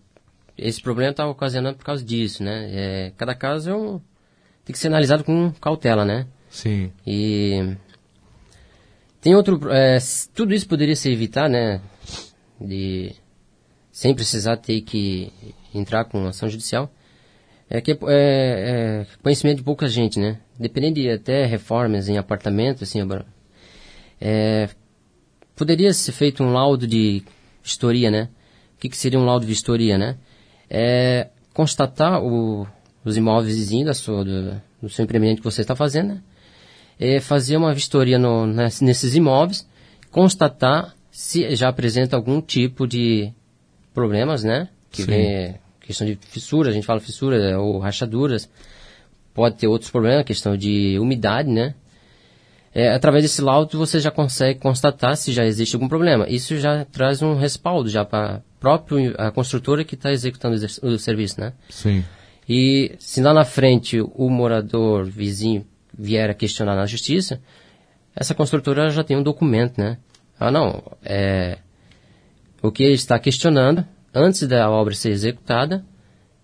[0.55, 2.69] esse problema está ocasionando por causa disso, né?
[2.71, 3.99] É, cada caso é um,
[4.63, 6.27] tem que ser analisado com cautela, né?
[6.47, 6.91] Sim.
[7.07, 7.75] E
[9.19, 9.97] tem outro, é,
[10.35, 11.81] tudo isso poderia ser evitado, né?
[12.59, 13.15] De
[13.91, 15.31] sem precisar ter que
[15.73, 16.91] entrar com ação judicial.
[17.69, 20.39] É que é, é conhecimento de pouca gente, né?
[20.59, 22.99] Dependendo de até reformas em apartamento, assim,
[24.19, 24.69] é,
[25.55, 27.23] poderia ser feito um laudo de
[27.63, 28.29] vistoria, né?
[28.75, 30.17] O que, que seria um laudo de vistoria, né?
[30.69, 32.67] É constatar o,
[33.03, 36.21] os imóveis vizinhos da sua, do, do seu empreendimento que você está fazendo, né?
[36.99, 39.67] É fazer uma vistoria no, nesses imóveis,
[40.11, 43.33] constatar se já apresenta algum tipo de
[43.93, 44.69] problemas, né?
[44.89, 45.07] Que Sim.
[45.07, 48.49] vem questão de fissura, a gente fala fissura ou rachaduras.
[49.33, 51.73] Pode ter outros problemas, questão de umidade, né?
[52.73, 56.27] É, através desse laudo você já consegue constatar se já existe algum problema.
[56.29, 61.39] Isso já traz um respaldo já para próprio a construtora que está executando o serviço,
[61.39, 61.53] né?
[61.69, 62.03] Sim.
[62.47, 65.65] E se lá na frente o morador vizinho
[65.97, 67.41] vier a questionar na justiça,
[68.15, 69.97] essa construtora já tem um documento, né?
[70.39, 71.57] Ah, não, é,
[72.61, 75.83] o que ele está questionando, antes da obra ser executada,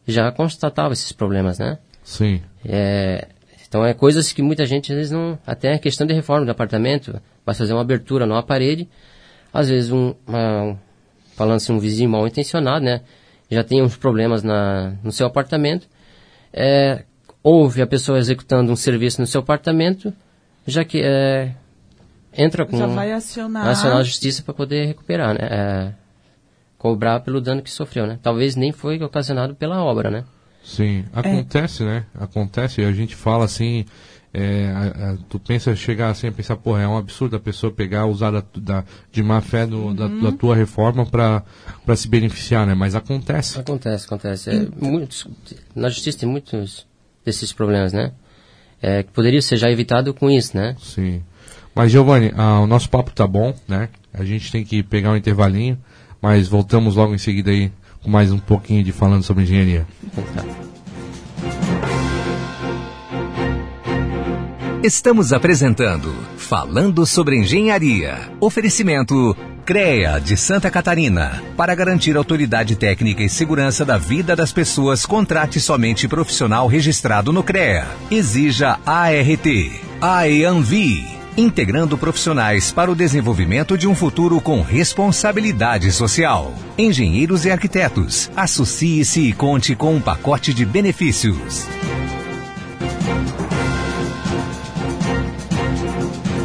[0.08, 1.78] já constatava esses problemas, né?
[2.04, 2.42] Sim.
[2.66, 3.28] É,
[3.68, 5.38] então é coisas que muita gente às vezes não.
[5.46, 8.88] Até a questão de reforma do apartamento, vai fazer uma abertura numa parede,
[9.54, 10.78] às vezes um, uma,
[11.36, 13.02] falando assim, um vizinho mal intencionado, né?
[13.50, 15.88] Já tem uns problemas na, no seu apartamento.
[16.52, 17.04] É,
[17.44, 20.14] houve a pessoa executando um serviço no seu apartamento,
[20.66, 21.54] já que é,
[22.34, 22.78] entra com.
[22.78, 23.68] Já vai acionar.
[23.68, 25.40] acionar a justiça para poder recuperar, né?
[25.42, 25.94] É,
[26.78, 28.20] cobrar pelo dano que sofreu, né?
[28.22, 30.24] Talvez nem foi ocasionado pela obra, né?
[30.64, 31.86] Sim, acontece, é.
[31.86, 32.06] né?
[32.14, 33.86] Acontece, a gente fala assim,
[34.34, 37.72] é, a, a, tu pensa chegar assim a pensar, porra, é um absurdo a pessoa
[37.72, 39.96] pegar, usar da, da de má fé do, uhum.
[39.96, 42.74] da, da, tua reforma para se beneficiar, né?
[42.74, 43.60] Mas acontece.
[43.60, 44.50] Acontece, acontece.
[44.50, 45.26] É, muitos,
[45.74, 46.86] na justiça tem muitos
[47.26, 48.12] desses problemas, né?
[48.82, 50.76] É, que poderia ser já evitado com isso, né?
[50.80, 51.24] Sim.
[51.74, 53.90] Mas, Giovanni, ah, o nosso papo tá bom, né?
[54.14, 55.78] A gente tem que pegar um intervalinho,
[56.22, 59.86] mas voltamos logo em seguida aí com mais um pouquinho de falando sobre engenharia.
[64.84, 66.14] Estamos apresentando
[66.48, 68.32] Falando sobre Engenharia.
[68.40, 71.44] Oferecimento CREA de Santa Catarina.
[71.58, 77.44] Para garantir autoridade técnica e segurança da vida das pessoas, contrate somente profissional registrado no
[77.44, 77.86] CREA.
[78.10, 79.46] Exija ART.
[80.00, 86.52] AEANVI integrando profissionais para o desenvolvimento de um futuro com responsabilidade social.
[86.76, 91.68] Engenheiros e arquitetos, associe-se e conte com um pacote de benefícios.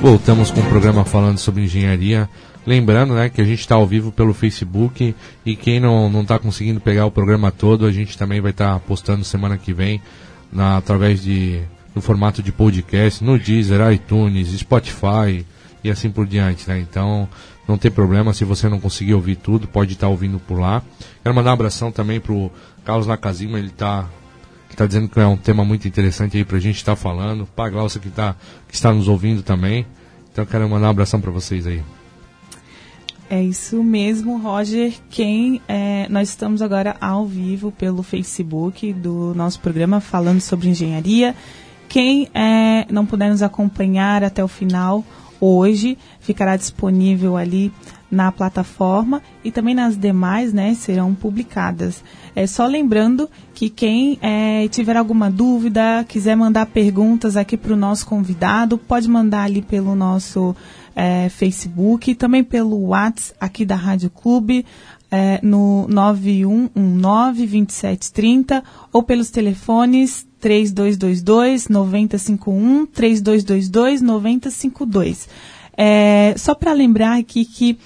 [0.03, 2.29] Voltamos com o programa falando sobre engenharia.
[2.67, 5.15] Lembrando né, que a gente está ao vivo pelo Facebook
[5.47, 8.81] e quem não está conseguindo pegar o programa todo, a gente também vai estar tá
[8.81, 10.03] postando semana que vem
[10.53, 11.63] na, através de
[11.95, 15.45] no formato de podcast, no Deezer, iTunes, Spotify
[15.85, 16.79] e assim por diante, né?
[16.79, 17.29] Então,
[17.67, 20.83] não tem problema, se você não conseguir ouvir tudo, pode estar tá ouvindo por lá.
[21.23, 22.51] Quero mandar um abração também pro
[22.85, 24.09] Carlos Nakazima, ele está
[24.77, 27.47] tá dizendo que é um tema muito interessante aí pra gente estar tá falando.
[27.47, 28.35] Pá, Glaucia que, tá,
[28.69, 29.87] que está nos ouvindo também.
[30.33, 31.83] Então, quero mandar um abração para vocês aí.
[33.29, 34.93] É isso mesmo, Roger.
[35.09, 41.35] Quem é, nós estamos agora ao vivo pelo Facebook do nosso programa falando sobre engenharia.
[41.93, 45.05] Quem é, não puder nos acompanhar até o final
[45.39, 47.71] hoje, ficará disponível ali
[48.11, 52.03] na plataforma e também nas demais, né, serão publicadas.
[52.35, 57.77] É só lembrando que quem é, tiver alguma dúvida, quiser mandar perguntas aqui para o
[57.77, 60.57] nosso convidado, pode mandar ali pelo nosso
[60.97, 64.65] é, Facebook, também pelo WhatsApp aqui da Rádio Clube,
[65.11, 75.29] é, no 9119-2730 ou pelos telefones 3222 9051, 3222 9052.
[75.77, 77.79] É, só para lembrar aqui que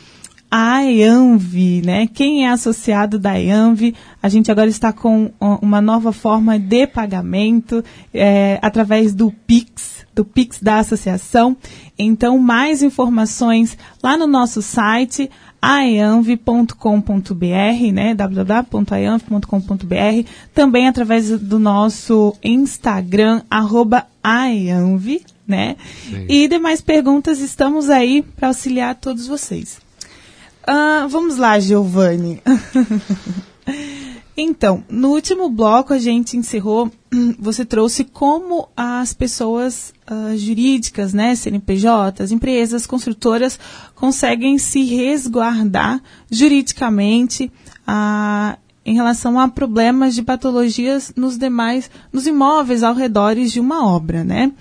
[0.51, 2.07] a EANV, né?
[2.07, 7.85] Quem é associado da EANV, a gente agora está com uma nova forma de pagamento
[8.14, 11.55] é, através do PIX, do PIX da associação.
[11.99, 23.42] Então, mais informações lá no nosso site aeanv.com.br, né, www.aeanv.com.br, também através do nosso Instagram,
[23.51, 25.77] arroba aeanv, né,
[26.09, 26.25] Sim.
[26.29, 29.79] e demais perguntas, estamos aí para auxiliar todos vocês.
[30.69, 32.42] Uh, vamos lá, Giovanni.
[34.37, 36.92] Então, no último bloco a gente encerrou,
[37.38, 43.59] você trouxe como as pessoas uh, jurídicas, né, CNPJs, empresas, construtoras,
[43.94, 47.51] conseguem se resguardar juridicamente
[47.88, 53.87] uh, em relação a problemas de patologias nos demais, nos imóveis ao redor de uma
[53.87, 54.53] obra, né?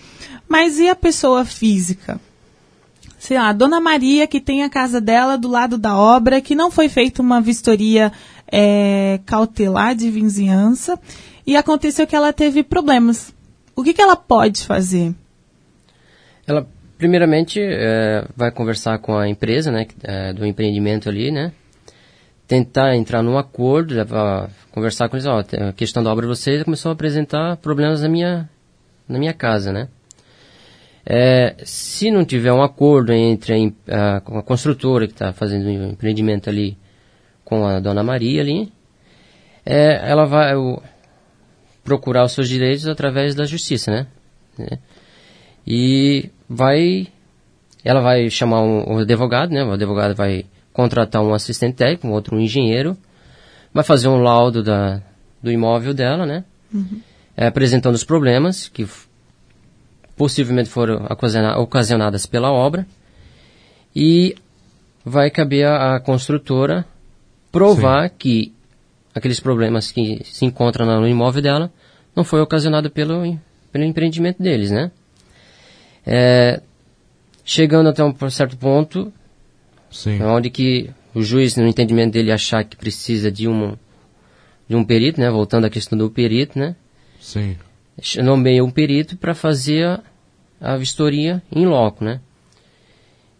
[0.48, 2.20] Mas e a pessoa física?
[3.20, 6.56] Sei lá, a Dona Maria que tem a casa dela do lado da obra, que
[6.56, 8.12] não foi feita uma vistoria
[8.52, 11.00] é, cautelar de vizinhança
[11.46, 13.34] e aconteceu que ela teve problemas.
[13.76, 15.14] O que, que ela pode fazer?
[16.48, 21.52] Ela, primeiramente, é, vai conversar com a empresa né, é, do empreendimento ali, né?
[22.48, 23.96] Tentar entrar num acordo,
[24.72, 28.08] conversar com eles, ó, a questão da obra de vocês começou a apresentar problemas na
[28.08, 28.48] minha,
[29.10, 29.88] na minha casa, né?
[31.04, 35.92] É, se não tiver um acordo entre a, a, a construtora que está fazendo o
[35.92, 36.78] empreendimento ali
[37.46, 38.74] com a dona Maria ali,
[39.66, 40.54] é, ela vai
[41.84, 44.08] procurar os seus direitos através da justiça, né?
[44.60, 44.78] É.
[45.66, 47.08] E vai,
[47.84, 49.64] ela vai chamar um, um, advogado, né?
[49.64, 52.98] O advogado vai contratar um assistente técnico, um outro um engenheiro,
[53.74, 55.02] vai fazer um laudo da,
[55.42, 56.44] do imóvel dela, né?
[56.74, 57.00] Uhum.
[57.38, 58.88] É, apresentando os problemas que
[60.16, 61.06] possivelmente foram
[61.58, 62.88] ocasionadas pela obra
[63.96, 64.36] e
[65.04, 66.86] vai caber à construtora
[67.56, 68.16] provar Sim.
[68.20, 68.54] que
[69.14, 71.72] aqueles problemas que se encontram no imóvel dela
[72.14, 73.40] não foi ocasionado pelo,
[73.72, 74.92] pelo empreendimento deles, né?
[76.06, 76.62] É,
[77.46, 79.12] chegando até um certo ponto,
[79.90, 80.22] Sim.
[80.22, 83.78] onde que o juiz, no entendimento dele, achar que precisa de um,
[84.68, 85.30] de um perito, né?
[85.30, 86.76] Voltando à questão do perito, né?
[87.22, 87.56] Sim.
[88.22, 90.04] Nomeia um perito para fazer a,
[90.60, 92.20] a vistoria em loco, né?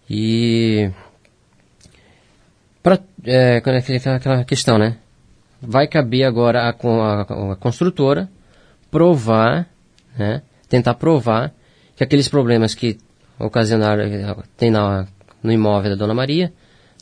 [0.10, 0.90] E
[2.86, 4.98] Pra, é, aquela questão, né?
[5.60, 8.30] Vai caber agora a, a, a construtora
[8.92, 9.68] provar,
[10.16, 10.44] né?
[10.70, 11.52] Tentar provar
[11.96, 13.00] que aqueles problemas que
[13.40, 14.04] ocasionaram,
[14.56, 15.08] tem na,
[15.42, 16.54] no imóvel da Dona Maria,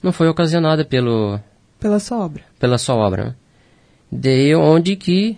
[0.01, 1.37] não foi ocasionada pelo...
[1.81, 2.43] Pela sua obra.
[2.57, 3.35] Pela sua obra, né?
[4.09, 5.37] Daí onde que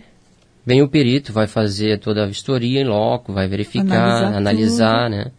[0.63, 5.31] vem o perito, vai fazer toda a vistoria em loco, vai verificar, analisar, analisar né?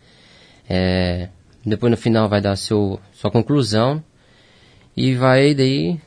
[0.68, 1.28] É,
[1.64, 4.02] depois no final vai dar seu, sua conclusão
[4.96, 6.00] e vai daí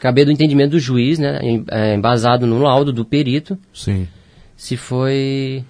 [0.00, 1.38] caber do entendimento do juiz, né,
[1.70, 4.08] é, embasado no laudo do perito, Sim.
[4.56, 5.64] se foi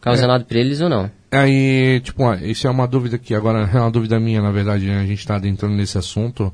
[0.00, 0.44] causado é.
[0.44, 1.10] por eles ou não.
[1.30, 5.00] Aí, tipo, isso é uma dúvida que agora é uma dúvida minha, na verdade, né?
[5.00, 6.52] a gente está adentrando nesse assunto.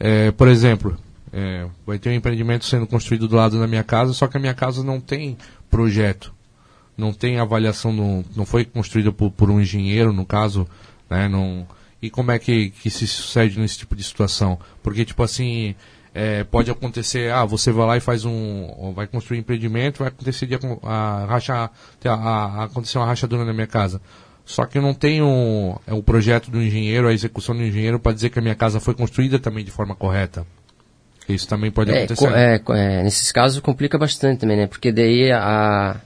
[0.00, 0.98] É, por exemplo,
[1.32, 4.40] é, vai ter um empreendimento sendo construído do lado da minha casa, só que a
[4.40, 5.38] minha casa não tem
[5.70, 6.34] projeto,
[6.96, 10.66] não tem avaliação, no, não foi construída por, por um engenheiro, no caso,
[11.08, 11.28] né?
[11.28, 11.66] Não,
[12.06, 14.58] e como é que, que se sucede nesse tipo de situação?
[14.82, 15.74] Porque, tipo assim,
[16.14, 20.08] é, pode acontecer, ah, você vai lá e faz um, vai construir um empreendimento, vai
[20.08, 21.70] acontecer de a, racha,
[22.04, 24.00] a, a, acontecer uma rachadura na minha casa.
[24.44, 28.12] Só que eu não tenho é, o projeto do engenheiro, a execução do engenheiro para
[28.12, 30.46] dizer que a minha casa foi construída também de forma correta.
[31.28, 32.32] Isso também pode é, acontecer.
[32.32, 34.66] É, é, nesses casos complica bastante também, né?
[34.68, 36.00] Porque daí a,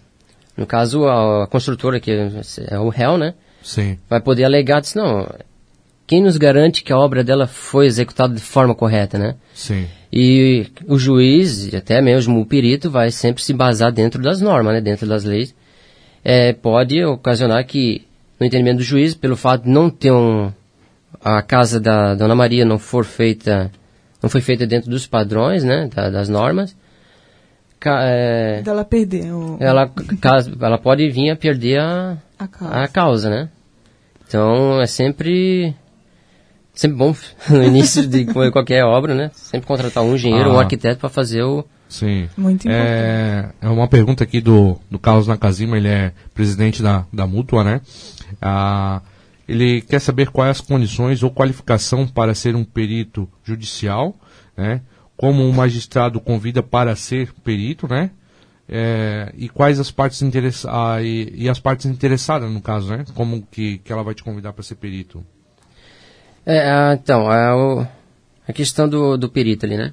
[0.57, 2.11] no caso a, a construtora que
[2.69, 3.35] é o réu, né?
[3.63, 3.99] Sim.
[4.09, 5.29] Vai poder alegar, diz, não,
[6.11, 9.37] quem nos garante que a obra dela foi executada de forma correta, né?
[9.55, 9.87] Sim.
[10.13, 14.81] E o juiz, até mesmo o perito, vai sempre se basar dentro das normas, né?
[14.81, 15.55] Dentro das leis.
[16.25, 18.05] É, pode ocasionar que,
[18.41, 20.53] no entendimento do juiz, pelo fato de não ter um...
[21.23, 23.71] A casa da Dona Maria não for feita...
[24.21, 25.89] Não foi feita dentro dos padrões, né?
[25.95, 26.75] Da, das normas.
[27.87, 29.59] É, ela perder o...
[29.61, 29.89] Ela,
[30.61, 32.75] ela pode vir a perder a, a, causa.
[32.75, 33.49] a causa, né?
[34.27, 35.77] Então, é sempre
[36.81, 37.15] sempre bom
[37.51, 39.31] no início de qualquer obra, né?
[39.35, 40.53] Sempre contratar um engenheiro ah.
[40.53, 41.65] ou um arquiteto para fazer o.
[41.89, 42.29] Sim.
[42.39, 42.89] Muito importante.
[42.89, 47.65] É, é uma pergunta aqui do, do Carlos Nakazima, ele é presidente da, da Mútua,
[47.65, 47.81] né?
[48.41, 49.03] Ah,
[49.47, 54.15] ele quer saber quais as condições ou qualificação para ser um perito judicial,
[54.57, 54.81] né?
[55.17, 58.11] Como um magistrado convida para ser perito, né?
[58.67, 63.05] É, e quais as partes interessadas ah, e, e, as partes interessadas no caso, né?
[63.15, 65.27] Como que, que ela vai te convidar para ser perito?
[66.53, 67.87] É, então, é o,
[68.47, 69.93] a questão do, do perito ali, né?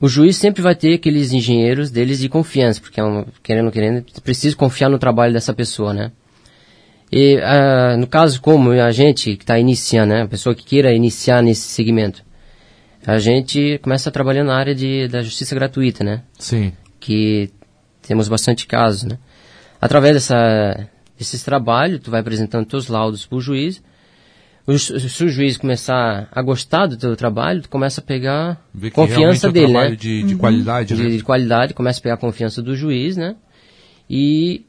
[0.00, 3.72] O juiz sempre vai ter aqueles engenheiros deles de confiança, porque é um, querendo ou
[3.72, 6.10] querendo, precisa confiar no trabalho dessa pessoa, né?
[7.12, 10.22] E uh, no caso como a gente que está iniciando, né?
[10.22, 12.24] A pessoa que queira iniciar nesse segmento,
[13.06, 16.22] a gente começa a trabalhar na área de, da justiça gratuita, né?
[16.38, 16.72] Sim.
[16.98, 17.50] Que
[18.02, 19.16] temos bastante casos, né?
[19.80, 23.80] Através dessa, desses trabalhos, tu vai apresentando teus laudos para o juiz,
[24.66, 28.88] o, se o juiz começar a gostar do teu trabalho, tu começa a pegar Ver
[28.90, 29.96] que confiança é um dele, trabalho né?
[29.96, 31.10] De, de qualidade, de, né?
[31.10, 33.36] de qualidade, começa a pegar a confiança do juiz, né?
[34.08, 34.64] E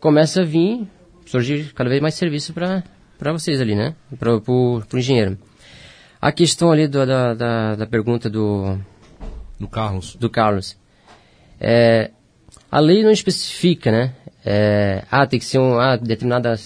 [0.00, 0.86] começa a vir,
[1.26, 2.82] surgir cada vez mais serviço para
[3.32, 3.94] vocês ali, né?
[4.18, 5.36] Para o engenheiro.
[6.20, 8.78] A questão ali do, da, da, da pergunta do,
[9.60, 10.16] Do Carlos.
[10.16, 10.76] do Carlos.
[11.60, 12.10] É,
[12.70, 14.14] a lei não especifica, né?
[14.44, 16.56] É, ah, tem que ser um, ah, determinada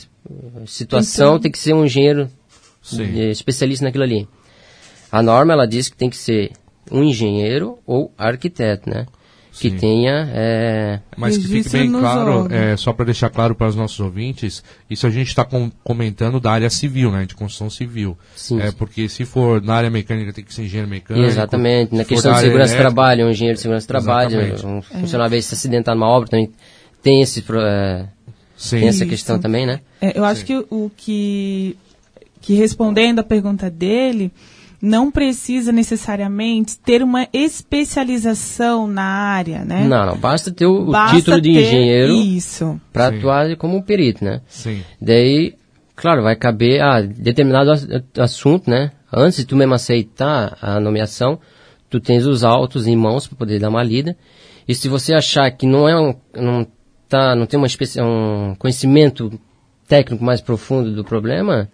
[0.66, 2.30] situação Então- tem que ser um engenheiro
[2.82, 3.30] Sim.
[3.30, 4.28] especialista naquilo ali.
[5.10, 6.50] A norma ela diz que tem que ser
[6.90, 9.06] um engenheiro ou arquiteto, né?
[9.52, 9.76] Que Sim.
[9.76, 14.00] tenha é, Mas que fique bem claro, é, só para deixar claro para os nossos
[14.00, 15.46] ouvintes, isso a gente está
[15.84, 18.16] comentando da área civil, né, de construção civil.
[18.34, 18.58] Sim.
[18.62, 21.26] É porque se for na área mecânica tem que ser engenheiro mecânico.
[21.26, 24.80] exatamente na questão de segurança do elétrica- trabalho, um engenheiro de segurança do trabalho, um
[24.80, 26.50] funcionário se acidentar numa obra também
[27.02, 28.06] tem esse é,
[28.56, 28.78] Sim.
[28.80, 29.80] tem essa questão também, né?
[30.00, 31.76] É, eu acho que o- o que,
[32.42, 34.30] que respondendo a pergunta dele,
[34.82, 39.86] não precisa necessariamente ter uma especialização na área, né?
[39.86, 42.12] Não, não, basta ter o, Basta título de ter engenheiro
[42.92, 44.40] para atuar como um perito, né?
[44.48, 44.82] Sim.
[45.00, 45.54] Daí,
[45.94, 47.86] claro, vai caber a determinado ass-
[48.18, 48.90] assunto, né?
[49.12, 51.38] Antes de tu mesmo aceitar a nomeação,
[51.88, 54.16] tu tens os autos em mãos para poder dar uma lida.
[54.66, 56.66] E se você achar que não é um, não
[57.08, 59.30] tá, não tem uma especi um conhecimento
[59.86, 61.68] técnico mais profundo do problema,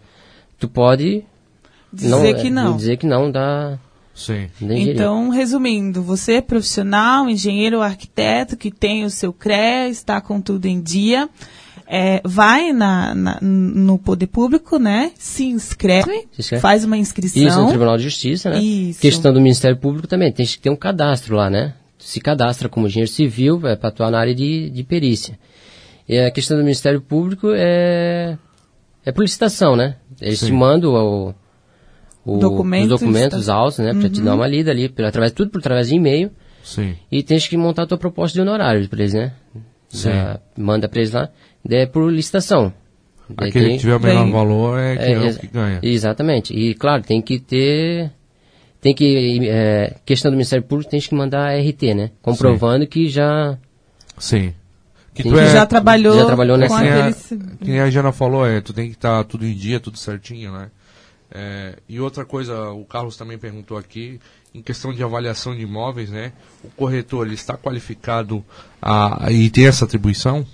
[0.58, 1.24] tu pode
[1.92, 2.76] Dizer é, que não.
[2.76, 3.78] dizer que não da,
[4.18, 4.48] Sim.
[4.60, 10.40] Então, resumindo, você é profissional, engenheiro ou arquiteto que tem o seu CREA, está com
[10.40, 11.28] tudo em dia,
[11.86, 15.12] é, vai na, na- no poder público, né?
[15.16, 16.60] Se inscreve, Se inscreve.
[16.60, 17.68] faz uma Isso no inscrição.
[17.68, 18.58] Tribunal de Justiça, né?
[18.60, 19.00] Isso.
[19.00, 21.74] Questão do Ministério Público também, tem que ter um cadastro lá, né?
[21.96, 25.38] Se cadastra como engenheiro civil é, para atuar na área de, de perícia.
[26.08, 28.36] E a questão do Ministério Público é,
[29.06, 29.94] é por licitação, né?
[30.20, 30.46] Eles Sim.
[30.46, 31.34] te mandam o,
[32.24, 33.54] o- Documentos, os documentos, tá.
[33.54, 33.94] autos, né?
[33.94, 36.30] Pra te dar uma lida ali, pelo, através, tudo por através de e-mail.
[36.62, 36.96] Sim.
[37.10, 39.32] E tens que montar a tua proposta de honorários para eles, né?
[39.88, 40.10] Sim.
[40.10, 41.28] Já manda para eles lá.
[41.64, 42.72] Daí é por licitação.
[43.30, 45.78] Daí Aquele tem- que tiver o menor Tem- valor é, que é, o que ganha.
[45.82, 46.52] Exatamente.
[46.54, 48.10] E claro, tem que ter.
[48.80, 49.48] Tem que.
[49.48, 52.10] É, questão do Ministério Público, tem que mandar RT, né?
[52.22, 53.58] Comprovando que já.
[54.18, 54.52] Sim.
[55.18, 57.32] Que tu Que é, já trabalhou, já trabalhou com nessa- a, aqueles...
[57.60, 60.70] que a Jana falou, é, tu tem que estar tudo em dia, tudo certinho, né?
[61.34, 64.20] É, e outra coisa, o Carlos também perguntou aqui,
[64.54, 66.32] em questão de avaliação de imóveis, né?
[66.62, 68.44] O corretor, ele está qualificado
[68.80, 70.46] a, e tem essa atribuição?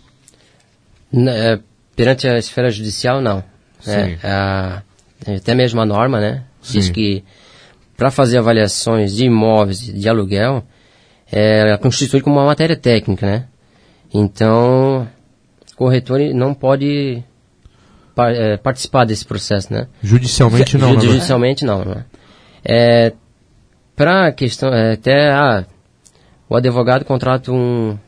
[1.12, 1.60] n- é,
[1.94, 3.44] perante a esfera judicial, não.
[3.80, 4.16] Sim.
[4.24, 4.82] A-
[5.36, 6.44] até mesmo a norma, né?
[6.62, 6.92] Diz Sim.
[6.92, 7.24] que
[7.96, 10.64] para fazer avaliações de imóveis de aluguel,
[11.30, 13.44] é, ela constitui como uma matéria técnica, né?
[14.14, 15.08] Então,
[15.72, 17.22] o corretor não pode
[18.14, 19.88] par- é, participar desse processo, né?
[20.02, 21.00] Judicialmente não, né?
[21.00, 22.04] Judicialmente não, né?
[22.64, 23.12] É,
[23.96, 25.64] para a questão, é, até ah,
[26.48, 27.98] o advogado contrata um,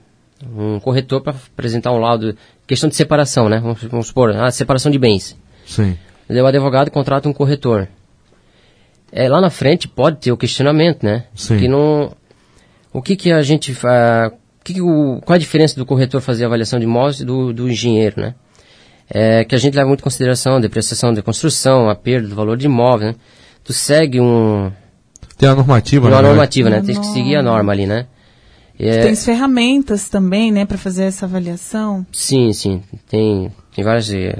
[0.56, 3.58] um corretor para apresentar um laudo, questão de separação, né?
[3.58, 5.36] Vamos, vamos supor, ah, separação de bens.
[5.66, 5.98] Sim,
[6.30, 7.88] O advogado contrata um corretor.
[9.10, 11.24] É, lá na frente pode ter o questionamento, né?
[11.34, 11.58] Sim.
[11.58, 12.12] Que não,
[12.92, 14.38] o que que a gente fa- o
[14.74, 17.68] que o, qual a diferença do corretor fazer a avaliação de imóveis e do, do
[17.70, 18.34] engenheiro, né?
[19.08, 22.34] É que a gente leva muito em consideração a depreciação de construção, a perda do
[22.34, 23.14] valor de imóvel, né?
[23.62, 24.70] Tu segue um,
[25.38, 26.28] Tem a normativa, uma né?
[26.28, 26.82] normativa, né?
[26.82, 28.06] Tem que seguir a norma ali, né?
[28.78, 32.04] É, Tem ferramentas também, né, para fazer essa avaliação.
[32.12, 32.82] Sim, sim.
[33.08, 34.36] Tem, tem vários eh,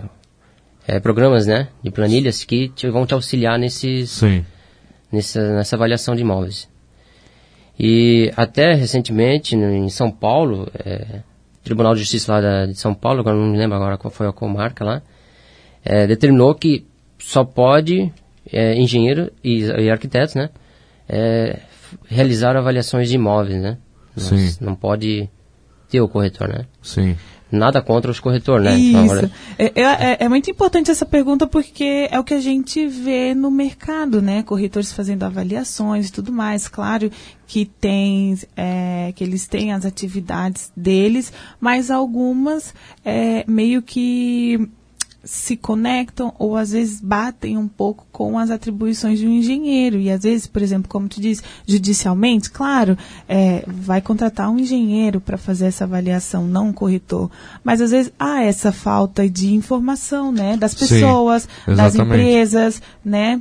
[0.86, 1.68] eh, programas, né?
[1.82, 4.44] De planilhas que te- vão te auxiliar nesses, Sim,
[5.10, 6.68] nessa, nessa avaliação de imóveis.
[7.78, 11.20] E até recentemente, em São Paulo, é,
[11.62, 14.26] Tribunal de Justiça lá da- de São Paulo, agora não me lembro agora qual foi
[14.26, 15.02] a comarca lá,
[15.84, 16.86] é, determinou que
[17.18, 18.12] só pode
[18.52, 20.50] é, engenheiro e, e arquitetos, né,
[21.08, 21.58] é,
[22.08, 23.76] realizar avaliações de imóveis, né.
[24.16, 24.56] Não, Sim.
[24.60, 25.28] não pode
[25.90, 26.64] ter o corretor, né.
[26.82, 27.16] sim.
[27.50, 28.76] Nada contra os corretores, né.
[28.76, 28.98] Isso.
[28.98, 33.34] Agora- É, é- é muito importante essa pergunta porque é o que a gente vê
[33.34, 34.42] no mercado, né?
[34.42, 36.66] Corretores fazendo avaliações e tudo mais.
[36.66, 37.08] Claro
[37.46, 44.68] que tem, é, que eles têm as atividades deles, mas algumas é, meio que
[45.26, 49.98] se conectam ou às vezes batem um pouco com as atribuições de um engenheiro.
[49.98, 52.96] E às vezes, por exemplo, como tu diz, judicialmente, claro,
[53.28, 57.30] é, vai contratar um engenheiro para fazer essa avaliação, não um corretor.
[57.62, 60.56] Mas às vezes há essa falta de informação, né?
[60.56, 62.20] Das Sim, pessoas, das exatamente.
[62.20, 63.40] empresas, né?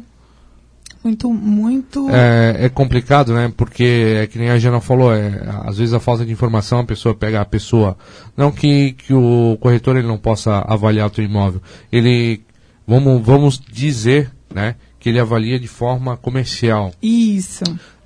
[1.06, 2.10] Muito, muito.
[2.10, 3.54] É, é complicado, né?
[3.56, 6.84] Porque é que nem a Jana falou, é, às vezes a falta de informação, a
[6.84, 7.96] pessoa pega a pessoa.
[8.36, 11.62] Não que, que o corretor ele não possa avaliar o teu imóvel.
[11.92, 12.42] Ele
[12.88, 16.92] vamos, vamos dizer, né, que ele avalia de forma comercial.
[17.04, 17.64] Isso.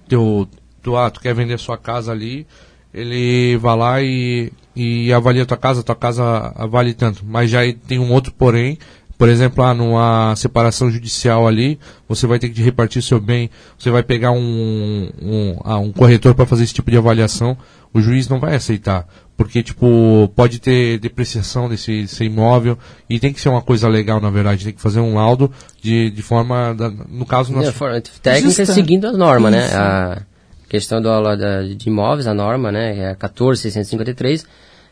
[0.10, 0.46] Teu,
[0.84, 2.46] tu, ah, tu quer vender sua casa ali,
[2.94, 7.24] ele vai lá e, e avalia tua casa, tua casa vale tanto.
[7.26, 8.78] Mas já tem um outro porém,
[9.20, 13.92] por exemplo, ah, numa separação judicial ali, você vai ter que repartir seu bem, você
[13.92, 17.58] vai pegar um, um, ah, um corretor para fazer esse tipo de avaliação,
[17.94, 19.06] o juiz não vai aceitar.
[19.36, 22.78] Porque, tipo, pode ter depreciação desse, desse imóvel
[23.10, 24.64] e tem que ser uma coisa legal, na verdade.
[24.64, 25.52] Tem que fazer um laudo
[25.82, 27.54] de, de forma, da, no caso...
[27.60, 28.74] É, forma técnica Justa.
[28.74, 29.66] seguindo a norma, né?
[29.74, 30.22] A
[30.70, 32.98] questão do, da, de imóveis, a norma, né?
[32.98, 34.46] É a 14653,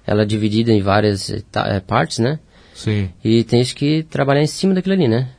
[0.05, 2.39] ela é dividida em várias é, partes, né?
[2.78, 3.09] Sim.
[3.23, 5.30] E tens que trabalhar em cima daquilo ali, né?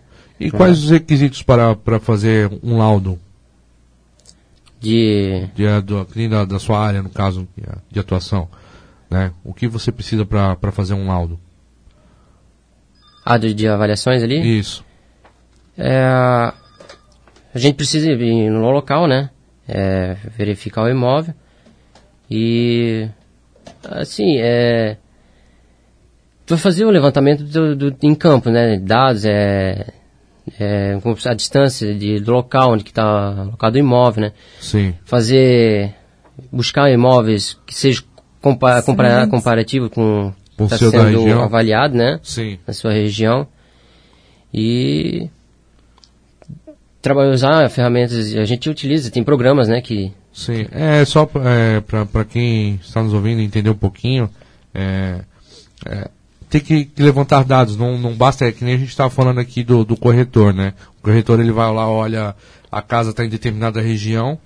[0.40, 0.58] E pra...
[0.58, 3.16] quais os requisitos para, para fazer um laudo?
[4.80, 5.48] De...
[5.54, 7.46] de do, da, da sua área, no caso,
[7.88, 8.48] de atuação.
[9.08, 9.32] Né?
[9.44, 11.38] O que você precisa para fazer um laudo?
[13.24, 14.58] Ah, de, de avaliações ali?
[14.58, 14.84] Isso.
[15.76, 16.54] É, a
[17.54, 19.30] gente precisa ir no local, né?
[19.68, 21.32] É, verificar o imóvel.
[22.28, 23.08] E...
[23.84, 24.96] Assim, é
[26.48, 28.78] tu vai fazer o levantamento do, do, em campo, né?
[28.78, 29.92] Dados, é,
[30.58, 33.04] é, a distância de, do local onde está
[33.42, 34.32] alocado o imóvel, né?
[34.58, 34.94] Sim.
[35.04, 35.94] Fazer,
[36.50, 38.02] buscar imóveis que seja
[38.40, 42.18] compa compara comparativo com o que está sendo avaliado, né?
[42.22, 42.58] Sim.
[42.66, 43.46] Na sua região.
[44.52, 45.28] E
[47.02, 49.82] trabalhar, usar ferramentas, a gente utiliza, tem programas, né?
[49.82, 50.10] Que...
[50.32, 54.30] Sim, é só é, para quem está nos ouvindo entender um pouquinho,
[54.74, 55.20] é,
[55.84, 56.08] é,
[56.48, 59.62] tem que, levantar dados, não, não basta, é que nem a gente estava falando aqui
[59.62, 60.74] do, do corretor, né?
[60.98, 62.34] O corretor ele vai lá, olha,
[62.70, 64.38] a casa está em determinada região,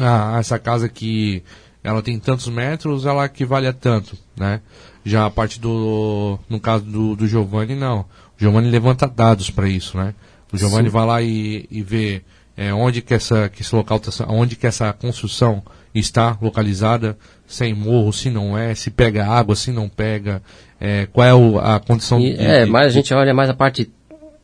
[0.00, 1.42] ah, essa casa que
[1.82, 4.60] ela tem tantos metros, ela equivale a tanto, né?
[5.04, 8.00] Já a parte do, no caso do, do Giovanni, não.
[8.00, 8.06] O
[8.38, 10.14] Giovanni levanta dados para isso, né?
[10.52, 10.92] O Giovanni Sim.
[10.92, 12.22] vai lá e, e vê
[12.56, 15.62] é, onde que essa que esse local tá, onde que essa construção
[15.94, 20.42] está localizada, sem morro, se não é, se pega água, se não pega,
[20.80, 23.54] é, qual é o, a condição e, de, É, mas a gente olha mais a
[23.54, 23.90] parte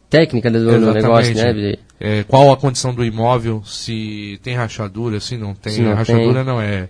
[0.09, 1.75] técnica do, do negócio, né?
[1.99, 5.73] É, qual a condição do imóvel, se tem rachadura, se não tem.
[5.73, 6.45] Se não rachadura tem.
[6.45, 6.89] não é.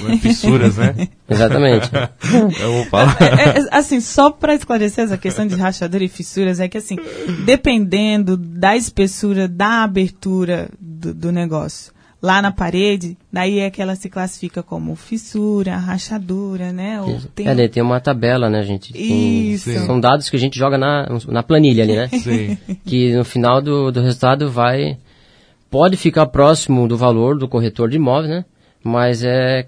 [0.00, 0.94] Não é fissuras, né?
[1.28, 1.90] Exatamente.
[2.60, 3.16] Eu vou falar.
[3.20, 6.96] É, é, assim, só para esclarecer essa questão de rachadura e fissuras, é que assim,
[7.44, 11.92] dependendo da espessura, da abertura do, do negócio,
[12.24, 16.98] lá na parede, daí é que ela se classifica como fissura, rachadura, né?
[16.98, 17.46] Ou tem...
[17.46, 18.94] É, tem uma tabela, né, gente?
[18.94, 19.70] Tem, Isso.
[19.84, 22.08] São dados que a gente joga na, na planilha ali, né?
[22.08, 22.56] Sim.
[22.86, 24.96] Que no final do, do resultado vai...
[25.70, 28.46] Pode ficar próximo do valor do corretor de imóveis, né?
[28.82, 29.66] Mas é...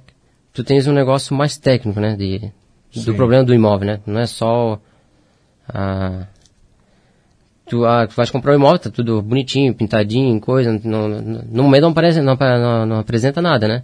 [0.55, 2.17] Tu tens um negócio mais técnico, né?
[2.17, 2.51] De,
[3.05, 4.01] do problema do imóvel, né?
[4.07, 4.81] Não é só...
[5.69, 6.27] A,
[7.69, 11.63] tu, ah, tu vais comprar um imóvel, tá tudo bonitinho, pintadinho, coisa, no, no, no
[11.63, 13.83] momento não, parece, não, não, não apresenta nada, né?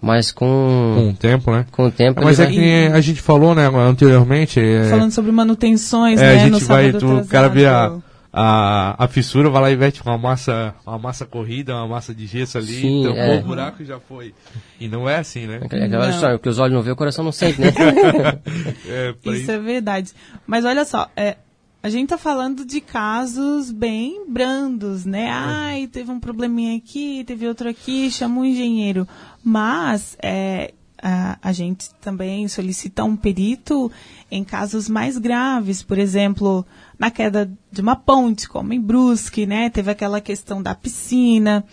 [0.00, 0.94] Mas com...
[0.96, 1.66] Com o tempo, né?
[1.72, 2.22] Com o tempo...
[2.22, 2.52] Mas é vai...
[2.52, 4.60] que a gente falou, né, anteriormente...
[4.60, 7.96] É, Falando sobre manutenções, é, né, a gente vai, tu, o cara vê a,
[8.32, 12.26] a, a fissura, vai lá e mete uma massa, uma massa corrida, uma massa de
[12.26, 13.38] gesso ali, Sim, tampou é.
[13.38, 14.34] o buraco e já foi.
[14.78, 15.60] E não é assim, né?
[15.70, 17.68] É aquela história, o que os olhos não vê, o coração não sente, né?
[18.86, 20.12] é, isso, isso é verdade.
[20.46, 21.36] Mas olha só, é,
[21.82, 25.26] a gente tá falando de casos bem brandos, né?
[25.26, 25.30] É.
[25.30, 29.06] Ai, teve um probleminha aqui, teve outro aqui, chama um engenheiro.
[29.44, 33.90] Mas é, a, a gente também solicita um perito
[34.30, 36.66] em casos mais graves, por exemplo,
[36.98, 39.70] na queda de uma ponte, como em Brusque, né?
[39.70, 41.64] Teve aquela questão da piscina.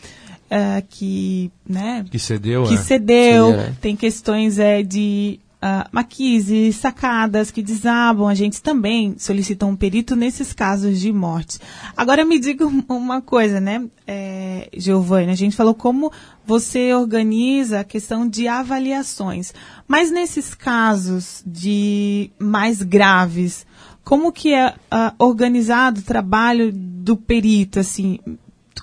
[0.45, 2.77] Uh, que, né, que cedeu, que é.
[2.77, 3.75] cedeu, cedeu né?
[3.81, 10.15] tem questões é, de uh, maquises, sacadas que desabam, a gente também solicita um perito
[10.15, 11.57] nesses casos de morte.
[11.97, 16.11] Agora me diga uma coisa, né, é, a gente falou como
[16.45, 19.51] você organiza a questão de avaliações,
[19.87, 23.65] mas nesses casos de mais graves,
[24.03, 28.19] como que é uh, organizado o trabalho do perito, assim,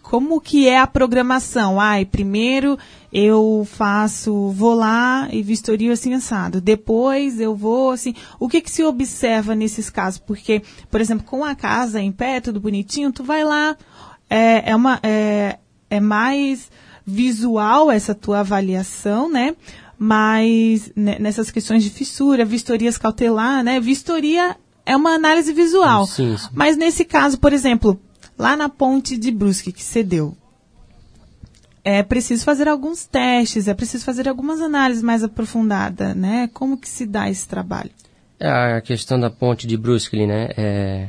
[0.01, 1.81] como que é a programação?
[1.81, 2.79] Ai, primeiro
[3.13, 6.61] eu faço, vou lá e vistorio assim assado.
[6.61, 8.15] Depois eu vou assim.
[8.41, 10.19] O que que se observa nesses casos?
[10.19, 13.77] Porque, por exemplo, com a casa em pé, tudo bonitinho, tu vai lá,
[14.31, 15.59] é, é uma é,
[15.91, 16.71] é mais
[17.05, 19.55] visual essa tua avaliação, né?
[19.99, 23.79] Mas né, nessas questões de fissura, vistorias cautelar, né?
[23.79, 26.07] Vistoria é uma análise visual.
[26.07, 26.49] Sim, sim.
[26.53, 28.01] Mas nesse caso, por exemplo,
[28.39, 30.37] lá na ponte de Brusque, que cedeu,
[31.85, 36.49] é preciso fazer alguns testes, é preciso fazer algumas análises mais aprofundadas, né?
[36.53, 37.91] Como que se dá esse trabalho?
[38.39, 40.49] É a questão da ponte de Brusque, né?
[40.57, 41.09] É,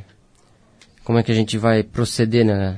[1.03, 2.78] como é que a gente vai proceder na,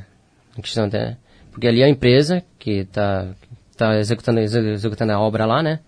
[0.56, 1.18] na questão até
[1.52, 3.34] porque ali a empresa que está
[3.78, 5.80] tá executando executando a obra lá, né,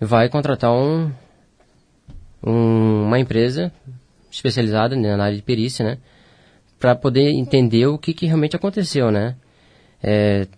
[0.00, 1.12] vai contratar um,
[2.44, 3.72] um uma empresa
[4.28, 5.98] especializada na área de perícia, né,
[6.82, 9.36] para poder entender o que, que realmente aconteceu, né.
[10.02, 10.48] É,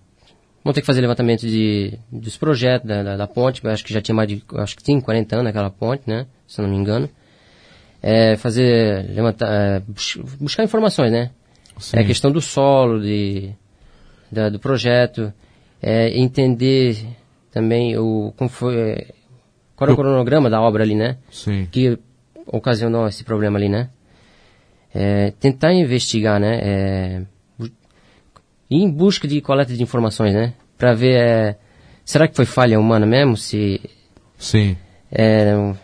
[0.65, 4.01] vão ter que fazer levantamento de, dos projetos da, da, da ponte, acho que já
[4.01, 7.11] tinha mais de, acho que tinha 40 anos aquela ponte, né, se não me engano.
[8.03, 9.83] É, fazer, levantar, é,
[10.41, 11.31] buscar informações, né.
[11.77, 11.99] Sim.
[11.99, 13.51] É a questão do solo, de,
[14.33, 15.31] da, do projeto,
[15.83, 17.07] é, entender
[17.51, 19.15] também o, como foi, é,
[19.77, 21.19] qual é o cronograma da obra ali, né?
[21.31, 21.69] Sim.
[21.71, 21.99] Que
[22.47, 23.91] ocasionou esse problema ali, né?
[24.95, 26.61] É, tentar investigar, né?
[26.63, 27.23] É,
[28.71, 30.55] ir em busca de coleta de informações, né?
[30.79, 31.57] Para ver, é,
[32.05, 33.37] será que foi falha humana mesmo?
[33.37, 33.81] Se
[34.39, 34.77] Sim.
[35.11, 35.75] é,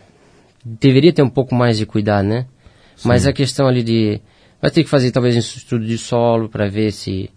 [0.65, 2.47] deveria ter um pouco mais de cuidado, né?
[3.05, 4.21] Mas a questão ali de
[4.61, 7.31] vai ter que fazer talvez um estudo de solo para ver se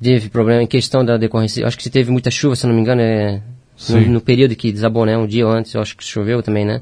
[0.00, 1.66] teve problema em questão da decorrência.
[1.66, 3.42] Acho que se teve muita chuva, se não me engano, é
[3.90, 4.08] no, Sim.
[4.08, 5.16] no período que desabou, né?
[5.16, 6.80] Um dia antes, eu acho que choveu também, né?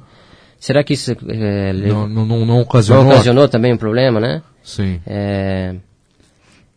[0.66, 3.04] Será que isso é, Não, não, não, não não ocasionou.
[3.12, 4.42] ocasionou também um problema, né?
[4.62, 4.98] Sim.
[5.06, 5.74] É,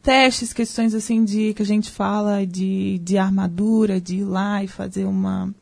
[0.03, 4.67] testes, questões assim de que a gente fala de, de armadura, de ir lá e
[4.67, 5.53] fazer uma.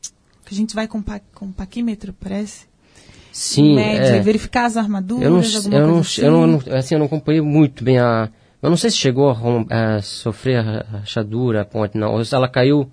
[0.43, 2.65] que a gente vai com, pa, com paquímetro, parece?
[3.32, 6.69] sim, Média, é, verificar as armaduras, eu não, alguma eu não, coisa eu não, assim.
[6.71, 8.28] não- assim, eu não acompanhei muito bem a.
[8.59, 12.13] Eu não sei se chegou a, rom- a sofrer a rachadura, a ponte, não.
[12.13, 12.89] Ou se ela caiu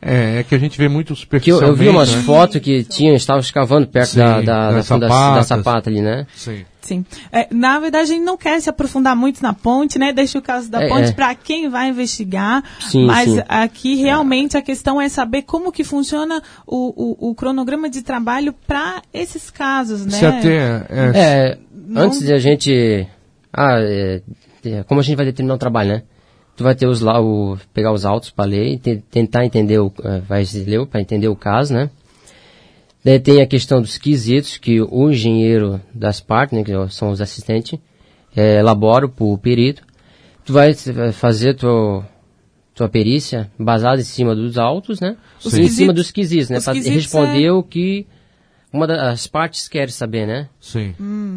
[0.00, 1.70] É, é que a gente vê muito Que eu, superficialmente.
[1.70, 2.22] eu vi umas né?
[2.22, 6.26] fotos que tinham, estavam escavando perto Sim, da, da, da, funda- da sapata ali, né?
[6.34, 6.64] Sim.
[6.82, 7.04] Sim.
[7.32, 10.12] É, na verdade, a gente não quer se aprofundar muito na ponte, né?
[10.12, 11.12] Deixa o caso da É, ponte é.
[11.12, 12.62] para quem vai investigar.
[12.78, 13.40] Sim, mas sim.
[13.48, 18.54] aqui realmente a questão é saber como que funciona o, o, o cronograma de trabalho
[18.66, 20.12] para esses casos, né?
[20.12, 20.56] Se até.
[20.88, 23.08] É, É, Não- antes de a gente.
[23.52, 24.22] Ah, é,
[24.86, 26.02] como a gente vai determinar o trabalho, né?
[26.56, 29.78] Tu vai ter os lá, o, pegar os autos para ler e te- tentar entender
[29.78, 29.92] o.
[30.02, 31.90] eh, Vai ler para entender o caso, né?
[33.04, 37.20] Daí tem a questão dos quesitos que o engenheiro das partes, né, que são os
[37.20, 37.78] assistentes,
[38.34, 39.82] eh, elabora para o perito.
[40.44, 40.72] Tu vai
[41.12, 42.04] fazer tua,
[42.74, 45.16] tua perícia baseada em cima dos autos, né?
[45.64, 46.56] Em cima dos quesitos, né?
[46.64, 48.06] Para responder é- o que
[48.72, 50.48] uma das partes quer saber, né?
[50.60, 50.94] sim.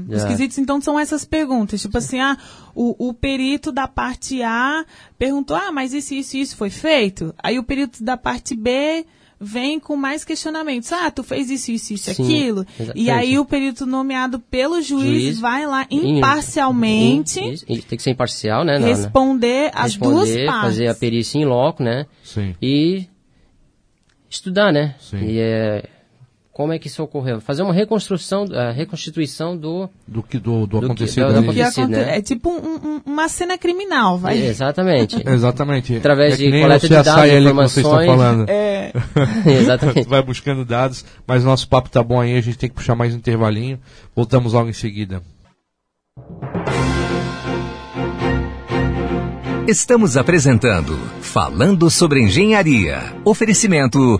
[0.09, 0.27] Os É.
[0.27, 1.82] quesitos, então, são essas perguntas.
[1.82, 2.38] Tipo assim, ah,
[2.75, 4.84] o, o perito da parte A
[5.17, 7.34] perguntou, ah, mas isso, isso, isso foi feito?
[7.41, 9.05] Aí o perito da parte B
[9.41, 10.91] vem com mais questionamentos.
[10.91, 12.65] Ah, tu fez isso, isso, isso, Sim, aquilo.
[12.77, 13.09] E exatamente.
[13.11, 18.11] aí o perito nomeado pelo juiz, Juiz, vai lá imparcialmente em- em- tem que ser
[18.11, 18.77] imparcial, né?
[18.77, 20.61] responder as duas responder, partes.
[20.63, 22.05] fazer a perícia em loco, né?
[22.23, 22.53] Sim.
[22.61, 23.07] E
[24.30, 24.95] estudar, né?
[24.99, 25.19] Sim.
[25.23, 25.86] E é,
[26.60, 27.39] como é que isso ocorreu?
[27.39, 29.89] Fazer uma reconstrução, a reconstituição do...
[30.05, 31.53] Do que do, do, que- acontecido do- do.
[31.53, 32.18] Que acontecido, aconte- né?
[32.18, 34.38] É tipo um- um- uma cena criminal, vai.
[34.45, 35.24] Exatamente.
[35.26, 35.95] Exatamente.
[35.95, 38.05] Através é que de coleta de dados, ali que vocês informações.
[38.07, 38.45] falando.
[38.49, 38.91] É,
[39.47, 40.10] Exatamente.
[40.10, 43.14] Vai buscando dados, mas nosso papo tá bom aí, a gente tem que puxar mais
[43.14, 43.80] um intervalinho.
[44.14, 45.22] Voltamos logo em seguida.
[49.68, 53.14] Estamos apresentando Falando sobre Engenharia.
[53.24, 54.20] Oferecimento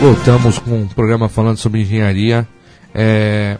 [0.00, 2.46] Voltamos com um programa falando sobre engenharia.
[2.94, 3.58] É,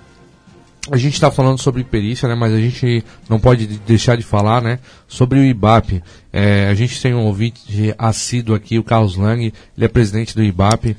[0.91, 4.23] a gente está falando sobre perícia, né, mas a gente não pode de- deixar de
[4.23, 4.79] falar né,
[5.09, 6.03] sobre o IBAP.
[6.33, 10.43] É, a gente tem um ouvinte assíduo aqui, o Carlos Lang, ele é presidente do
[10.43, 10.97] IBAP.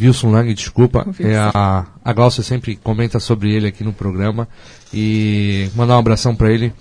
[0.00, 1.06] Wilson Lang, desculpa.
[1.20, 4.48] É, a, a Glaucia sempre comenta sobre ele aqui no programa.
[4.92, 6.72] E mandar um abração para ele.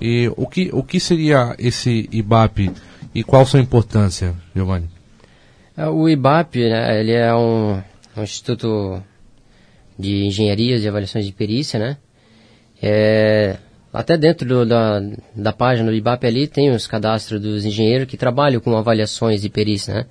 [0.00, 2.70] E o que, o que seria esse IBAP
[3.14, 4.93] e qual sua importância, Giovanni?
[5.76, 7.82] É, O IBAP, né, ele é um,
[8.16, 9.02] um instituto
[9.98, 11.96] de engenharias e avaliações de perícia, né?
[12.82, 13.56] É,
[13.92, 15.00] até dentro do- da,
[15.34, 19.48] da página do IBAP ali tem os cadastros dos engenheiros que trabalham com avaliações de
[19.48, 20.06] perícia, né?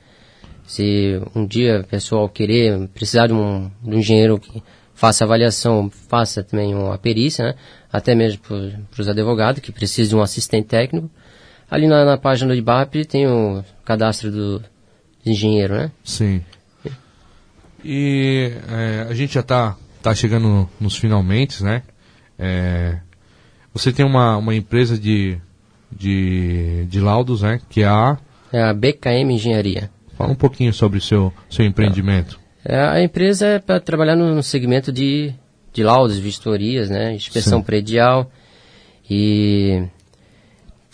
[0.65, 5.89] Se um dia o pessoal querer, precisar de um, de um engenheiro que faça avaliação,
[6.07, 7.55] faça também uma perícia, né?
[7.91, 11.09] Até mesmo para os advogados que precisam de um assistente técnico.
[11.69, 14.63] Ali na, na página do IBAP tem o cadastro do,
[15.25, 15.91] engenheiro, né?
[16.03, 16.41] Sim.
[17.83, 21.83] E é, a gente já está tá chegando no- nos finalmente, né?
[22.39, 22.97] É,
[23.73, 25.37] você tem uma, uma empresa de,
[25.91, 27.59] de, de laudos, né?
[27.69, 28.17] Que é a...
[28.51, 29.89] É a BKM Engenharia.
[30.17, 32.39] Fala um pouquinho sobre o seu, seu empreendimento.
[32.63, 35.33] É, a empresa é para trabalhar no segmento de,
[35.73, 37.13] de laudos, vistorias, né?
[37.13, 37.65] Inspeção Sim.
[37.65, 38.31] predial
[39.09, 39.83] e...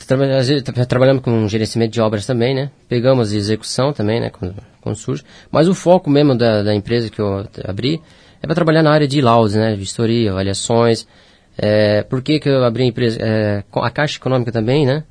[0.10, 2.72] Traba- às vezes, tra- Trabalhamos com gerenciamento de obras também, né?
[2.88, 4.32] Pegamos execução também, né?
[4.32, 5.24] Quando, quando surge.
[5.52, 8.02] Mas o foco mesmo da, da empresa que eu abri
[8.42, 9.76] é para trabalhar na área de laudos, né?
[9.76, 11.08] Vistoria, avaliações.
[11.56, 13.20] É, por que, que eu abri a empresa?
[13.22, 15.04] É, a Caixa Econômica também, né?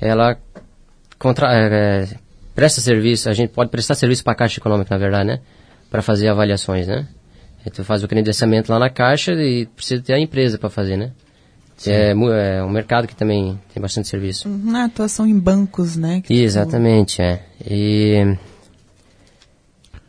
[0.00, 0.36] Ela
[1.16, 2.08] contra, é, é,
[2.56, 5.40] presta serviço, a gente pode prestar serviço para a Caixa Econômica, na verdade, né?
[5.88, 7.06] Para fazer avaliações, né?
[7.64, 11.12] Então faz o credenciamento lá na Caixa e precisa ter a empresa para fazer, né?
[11.86, 14.48] É, é um mercado que também tem bastante serviço.
[14.48, 16.20] Uhum, a atuação em bancos, né?
[16.20, 17.42] que tu- Exatamente, é.
[17.68, 18.36] E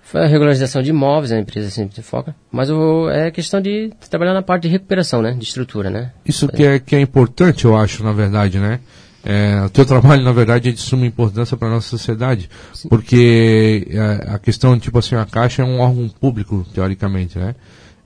[0.03, 2.35] foi a regularização de imóveis, a empresa sempre foca.
[2.51, 5.31] Mas o, é questão de trabalhar na parte de recuperação, né?
[5.33, 6.11] De estrutura, né?
[6.25, 8.79] Isso que é, que é importante, eu acho, na verdade, né?
[9.27, 12.47] É, o teu trabalho, na verdade, é de suma importância para a nossa sociedade,
[12.87, 17.55] porque é, a questão, tipo assim, a Caixa é um órgão público, teoricamente, né?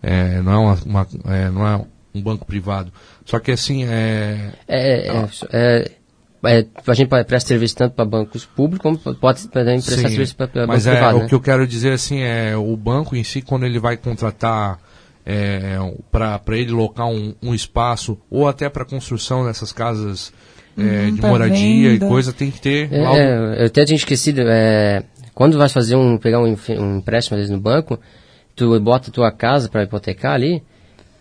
[0.02, 1.82] É, não, é uma, uma- é, não é
[2.16, 2.90] um banco privado.
[3.30, 5.92] Só que, assim, é, É, é, é,
[6.44, 10.10] é, a gente pode- presta serviço tanto para bancos públicos como pode também prestar Sim,
[10.10, 11.28] serviço para bancos mas é, privados, o né?
[11.30, 14.80] que eu quero dizer assim é o banco em si quando ele vai contratar
[15.26, 15.78] é,
[16.12, 20.34] para ele locar um, um espaço ou até para construção dessas casas
[20.76, 22.06] é, Uhum, de moradia venda.
[22.06, 25.04] e coisa tem que ter É, é, eu até tinha esquecido, é,
[25.36, 28.00] quando vai fazer um, pegar um, um empréstimo vezes no banco,
[28.56, 30.64] tu bota a tua casa para hipotecar ali,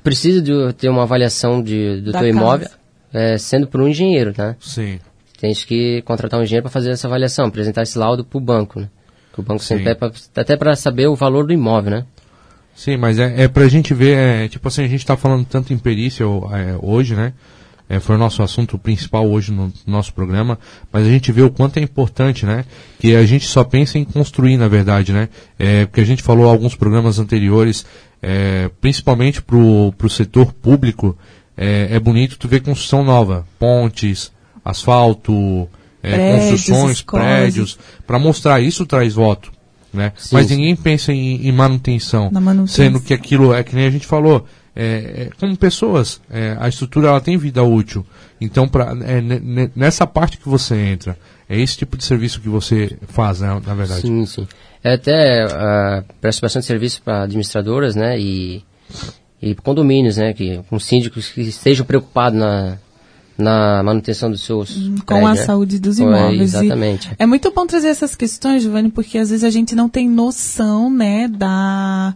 [0.02, 2.38] precisa de ter uma avaliação de, do Da teu casa.
[2.38, 2.68] imóvel,
[3.12, 4.56] é, sendo por um engenheiro, tá?
[4.60, 4.98] Sim.
[5.40, 8.80] Tens que contratar um engenheiro para fazer essa avaliação, apresentar esse laudo para o banco,
[8.80, 8.88] né?
[9.32, 9.76] Que o banco Sim.
[9.76, 12.04] sempre pede pra, até para saber o valor do imóvel, né?
[12.74, 15.72] Sim, mas é, é pra gente ver, é, tipo assim, a gente tá falando tanto
[15.72, 17.32] em perícia é, hoje, né?
[17.88, 20.58] É, foi o nosso assunto principal hoje no nosso programa,
[20.92, 22.64] mas a gente vê o quanto é importante, né?
[23.00, 25.28] Que a gente só pensa em construir, na verdade, né?
[25.58, 27.86] É, porque a gente falou em alguns programas anteriores,
[28.22, 31.16] é, principalmente pro, pro setor público,
[31.56, 34.32] é, é bonito tu ver construção nova, pontes,
[34.64, 35.68] asfalto,
[36.02, 37.26] é, Prédios, construções, escolas.
[37.26, 39.52] prédios, para mostrar isso traz voto,
[39.92, 40.12] né?
[40.16, 42.66] Sim, Mas ninguém pensa em, em manutenção, manutenção.
[42.68, 44.46] sendo que aquilo é que nem a gente falou,
[44.76, 44.84] é,
[45.26, 48.06] é, como pessoas, é, a estrutura ela tem vida útil.
[48.40, 51.18] Então, pra, é, ne- ne- nessa parte que você entra,
[51.48, 54.02] é esse tipo de serviço que você faz, né, na verdade.
[54.02, 54.46] Sim, sim.
[54.82, 58.18] É até uh, presta bastante serviço para administradoras, né?
[58.18, 58.62] E,
[59.42, 60.32] e condomínios, né?
[60.32, 62.78] Que, com síndicos que estejam preocupados na,
[63.36, 65.42] na manutenção dos seus com prédios, a né?
[65.44, 66.54] saúde dos É, imóveis.
[66.54, 67.10] E exatamente.
[67.18, 70.90] é muito bom trazer essas questões, Giovanni, porque às vezes a gente não tem noção,
[70.90, 72.14] né, da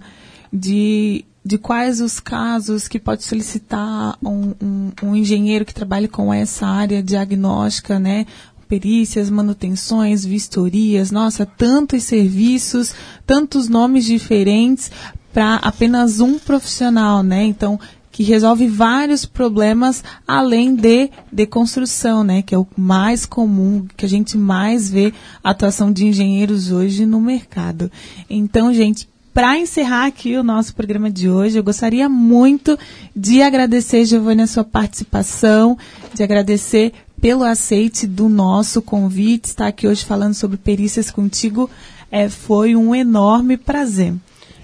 [0.52, 6.32] de, de quais os casos que pode solicitar um, um, um engenheiro que trabalhe com
[6.32, 8.26] essa área diagnóstica, né?
[8.72, 12.94] Perícias, manutenções, vistorias, nossa, tantos serviços,
[13.26, 14.90] tantos nomes diferentes
[15.30, 17.44] para apenas um profissional, né?
[17.44, 17.78] Então,
[18.10, 22.40] que resolve vários problemas além de, de construção, né?
[22.40, 25.12] Que é o mais comum, que a gente mais vê
[25.44, 27.92] a atuação de engenheiros hoje no mercado.
[28.30, 32.78] Então, gente, para encerrar aqui o nosso programa de hoje, eu gostaria muito
[33.14, 35.76] de agradecer, Giovanni, a sua participação,
[36.14, 41.70] de agradecer pelo aceite do nosso convite, estar aqui hoje falando sobre perícias contigo.
[42.10, 44.12] É, foi um enorme prazer.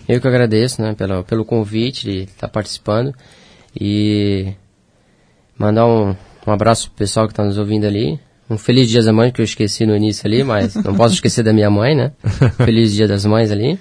[0.08, 0.92] Eu que agradeço, né?
[0.94, 3.14] Pelo, pelo convite de estar participando.
[3.80, 4.52] E
[5.56, 8.18] mandar um, um abraço pro pessoal que está nos ouvindo ali.
[8.50, 11.44] Um feliz dia das mães que eu esqueci no início ali, mas não posso esquecer
[11.44, 12.12] da minha mãe, né?
[12.64, 13.78] Feliz dia das mães ali.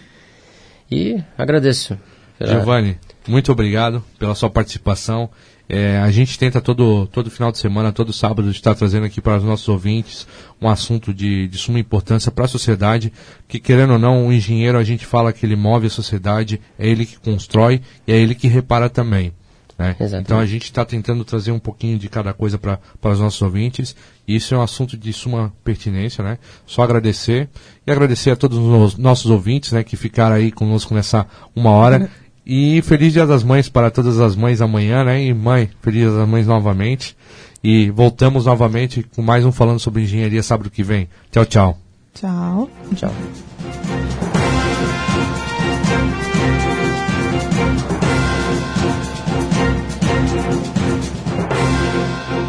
[0.91, 1.97] E agradeço.
[2.37, 2.97] pela- Giovanni,
[3.27, 5.29] muito obrigado pela sua participação.
[5.69, 9.37] É, a gente tenta todo, todo final de semana, todo sábado, estar trazendo aqui para
[9.37, 10.25] os nossos ouvintes
[10.61, 13.11] um assunto de, de suma importância para a sociedade,
[13.47, 16.87] que querendo ou não, o engenheiro a gente fala que ele move a sociedade, é
[16.87, 19.33] ele que constrói e é ele que repara também.
[19.77, 19.95] né?
[20.21, 23.93] Então a gente está tentando trazer um pouquinho de cada coisa para os nossos ouvintes,
[24.25, 26.37] e isso é um assunto de suma pertinência, né?
[26.65, 27.49] Só agradecer
[27.85, 32.09] e agradecer a todos os nossos ouvintes, né, que ficaram aí conosco nessa uma hora.
[32.49, 35.21] E feliz Dia das Mães para todas as mães amanhã, né?
[35.21, 37.13] E mãe, feliz Dia das Mães novamente.
[37.61, 41.09] E voltamos novamente com mais um falando sobre engenharia sábado que vem.
[41.29, 41.77] Tchau, tchau.
[42.13, 42.69] Tchau.
[42.95, 43.11] Tchau.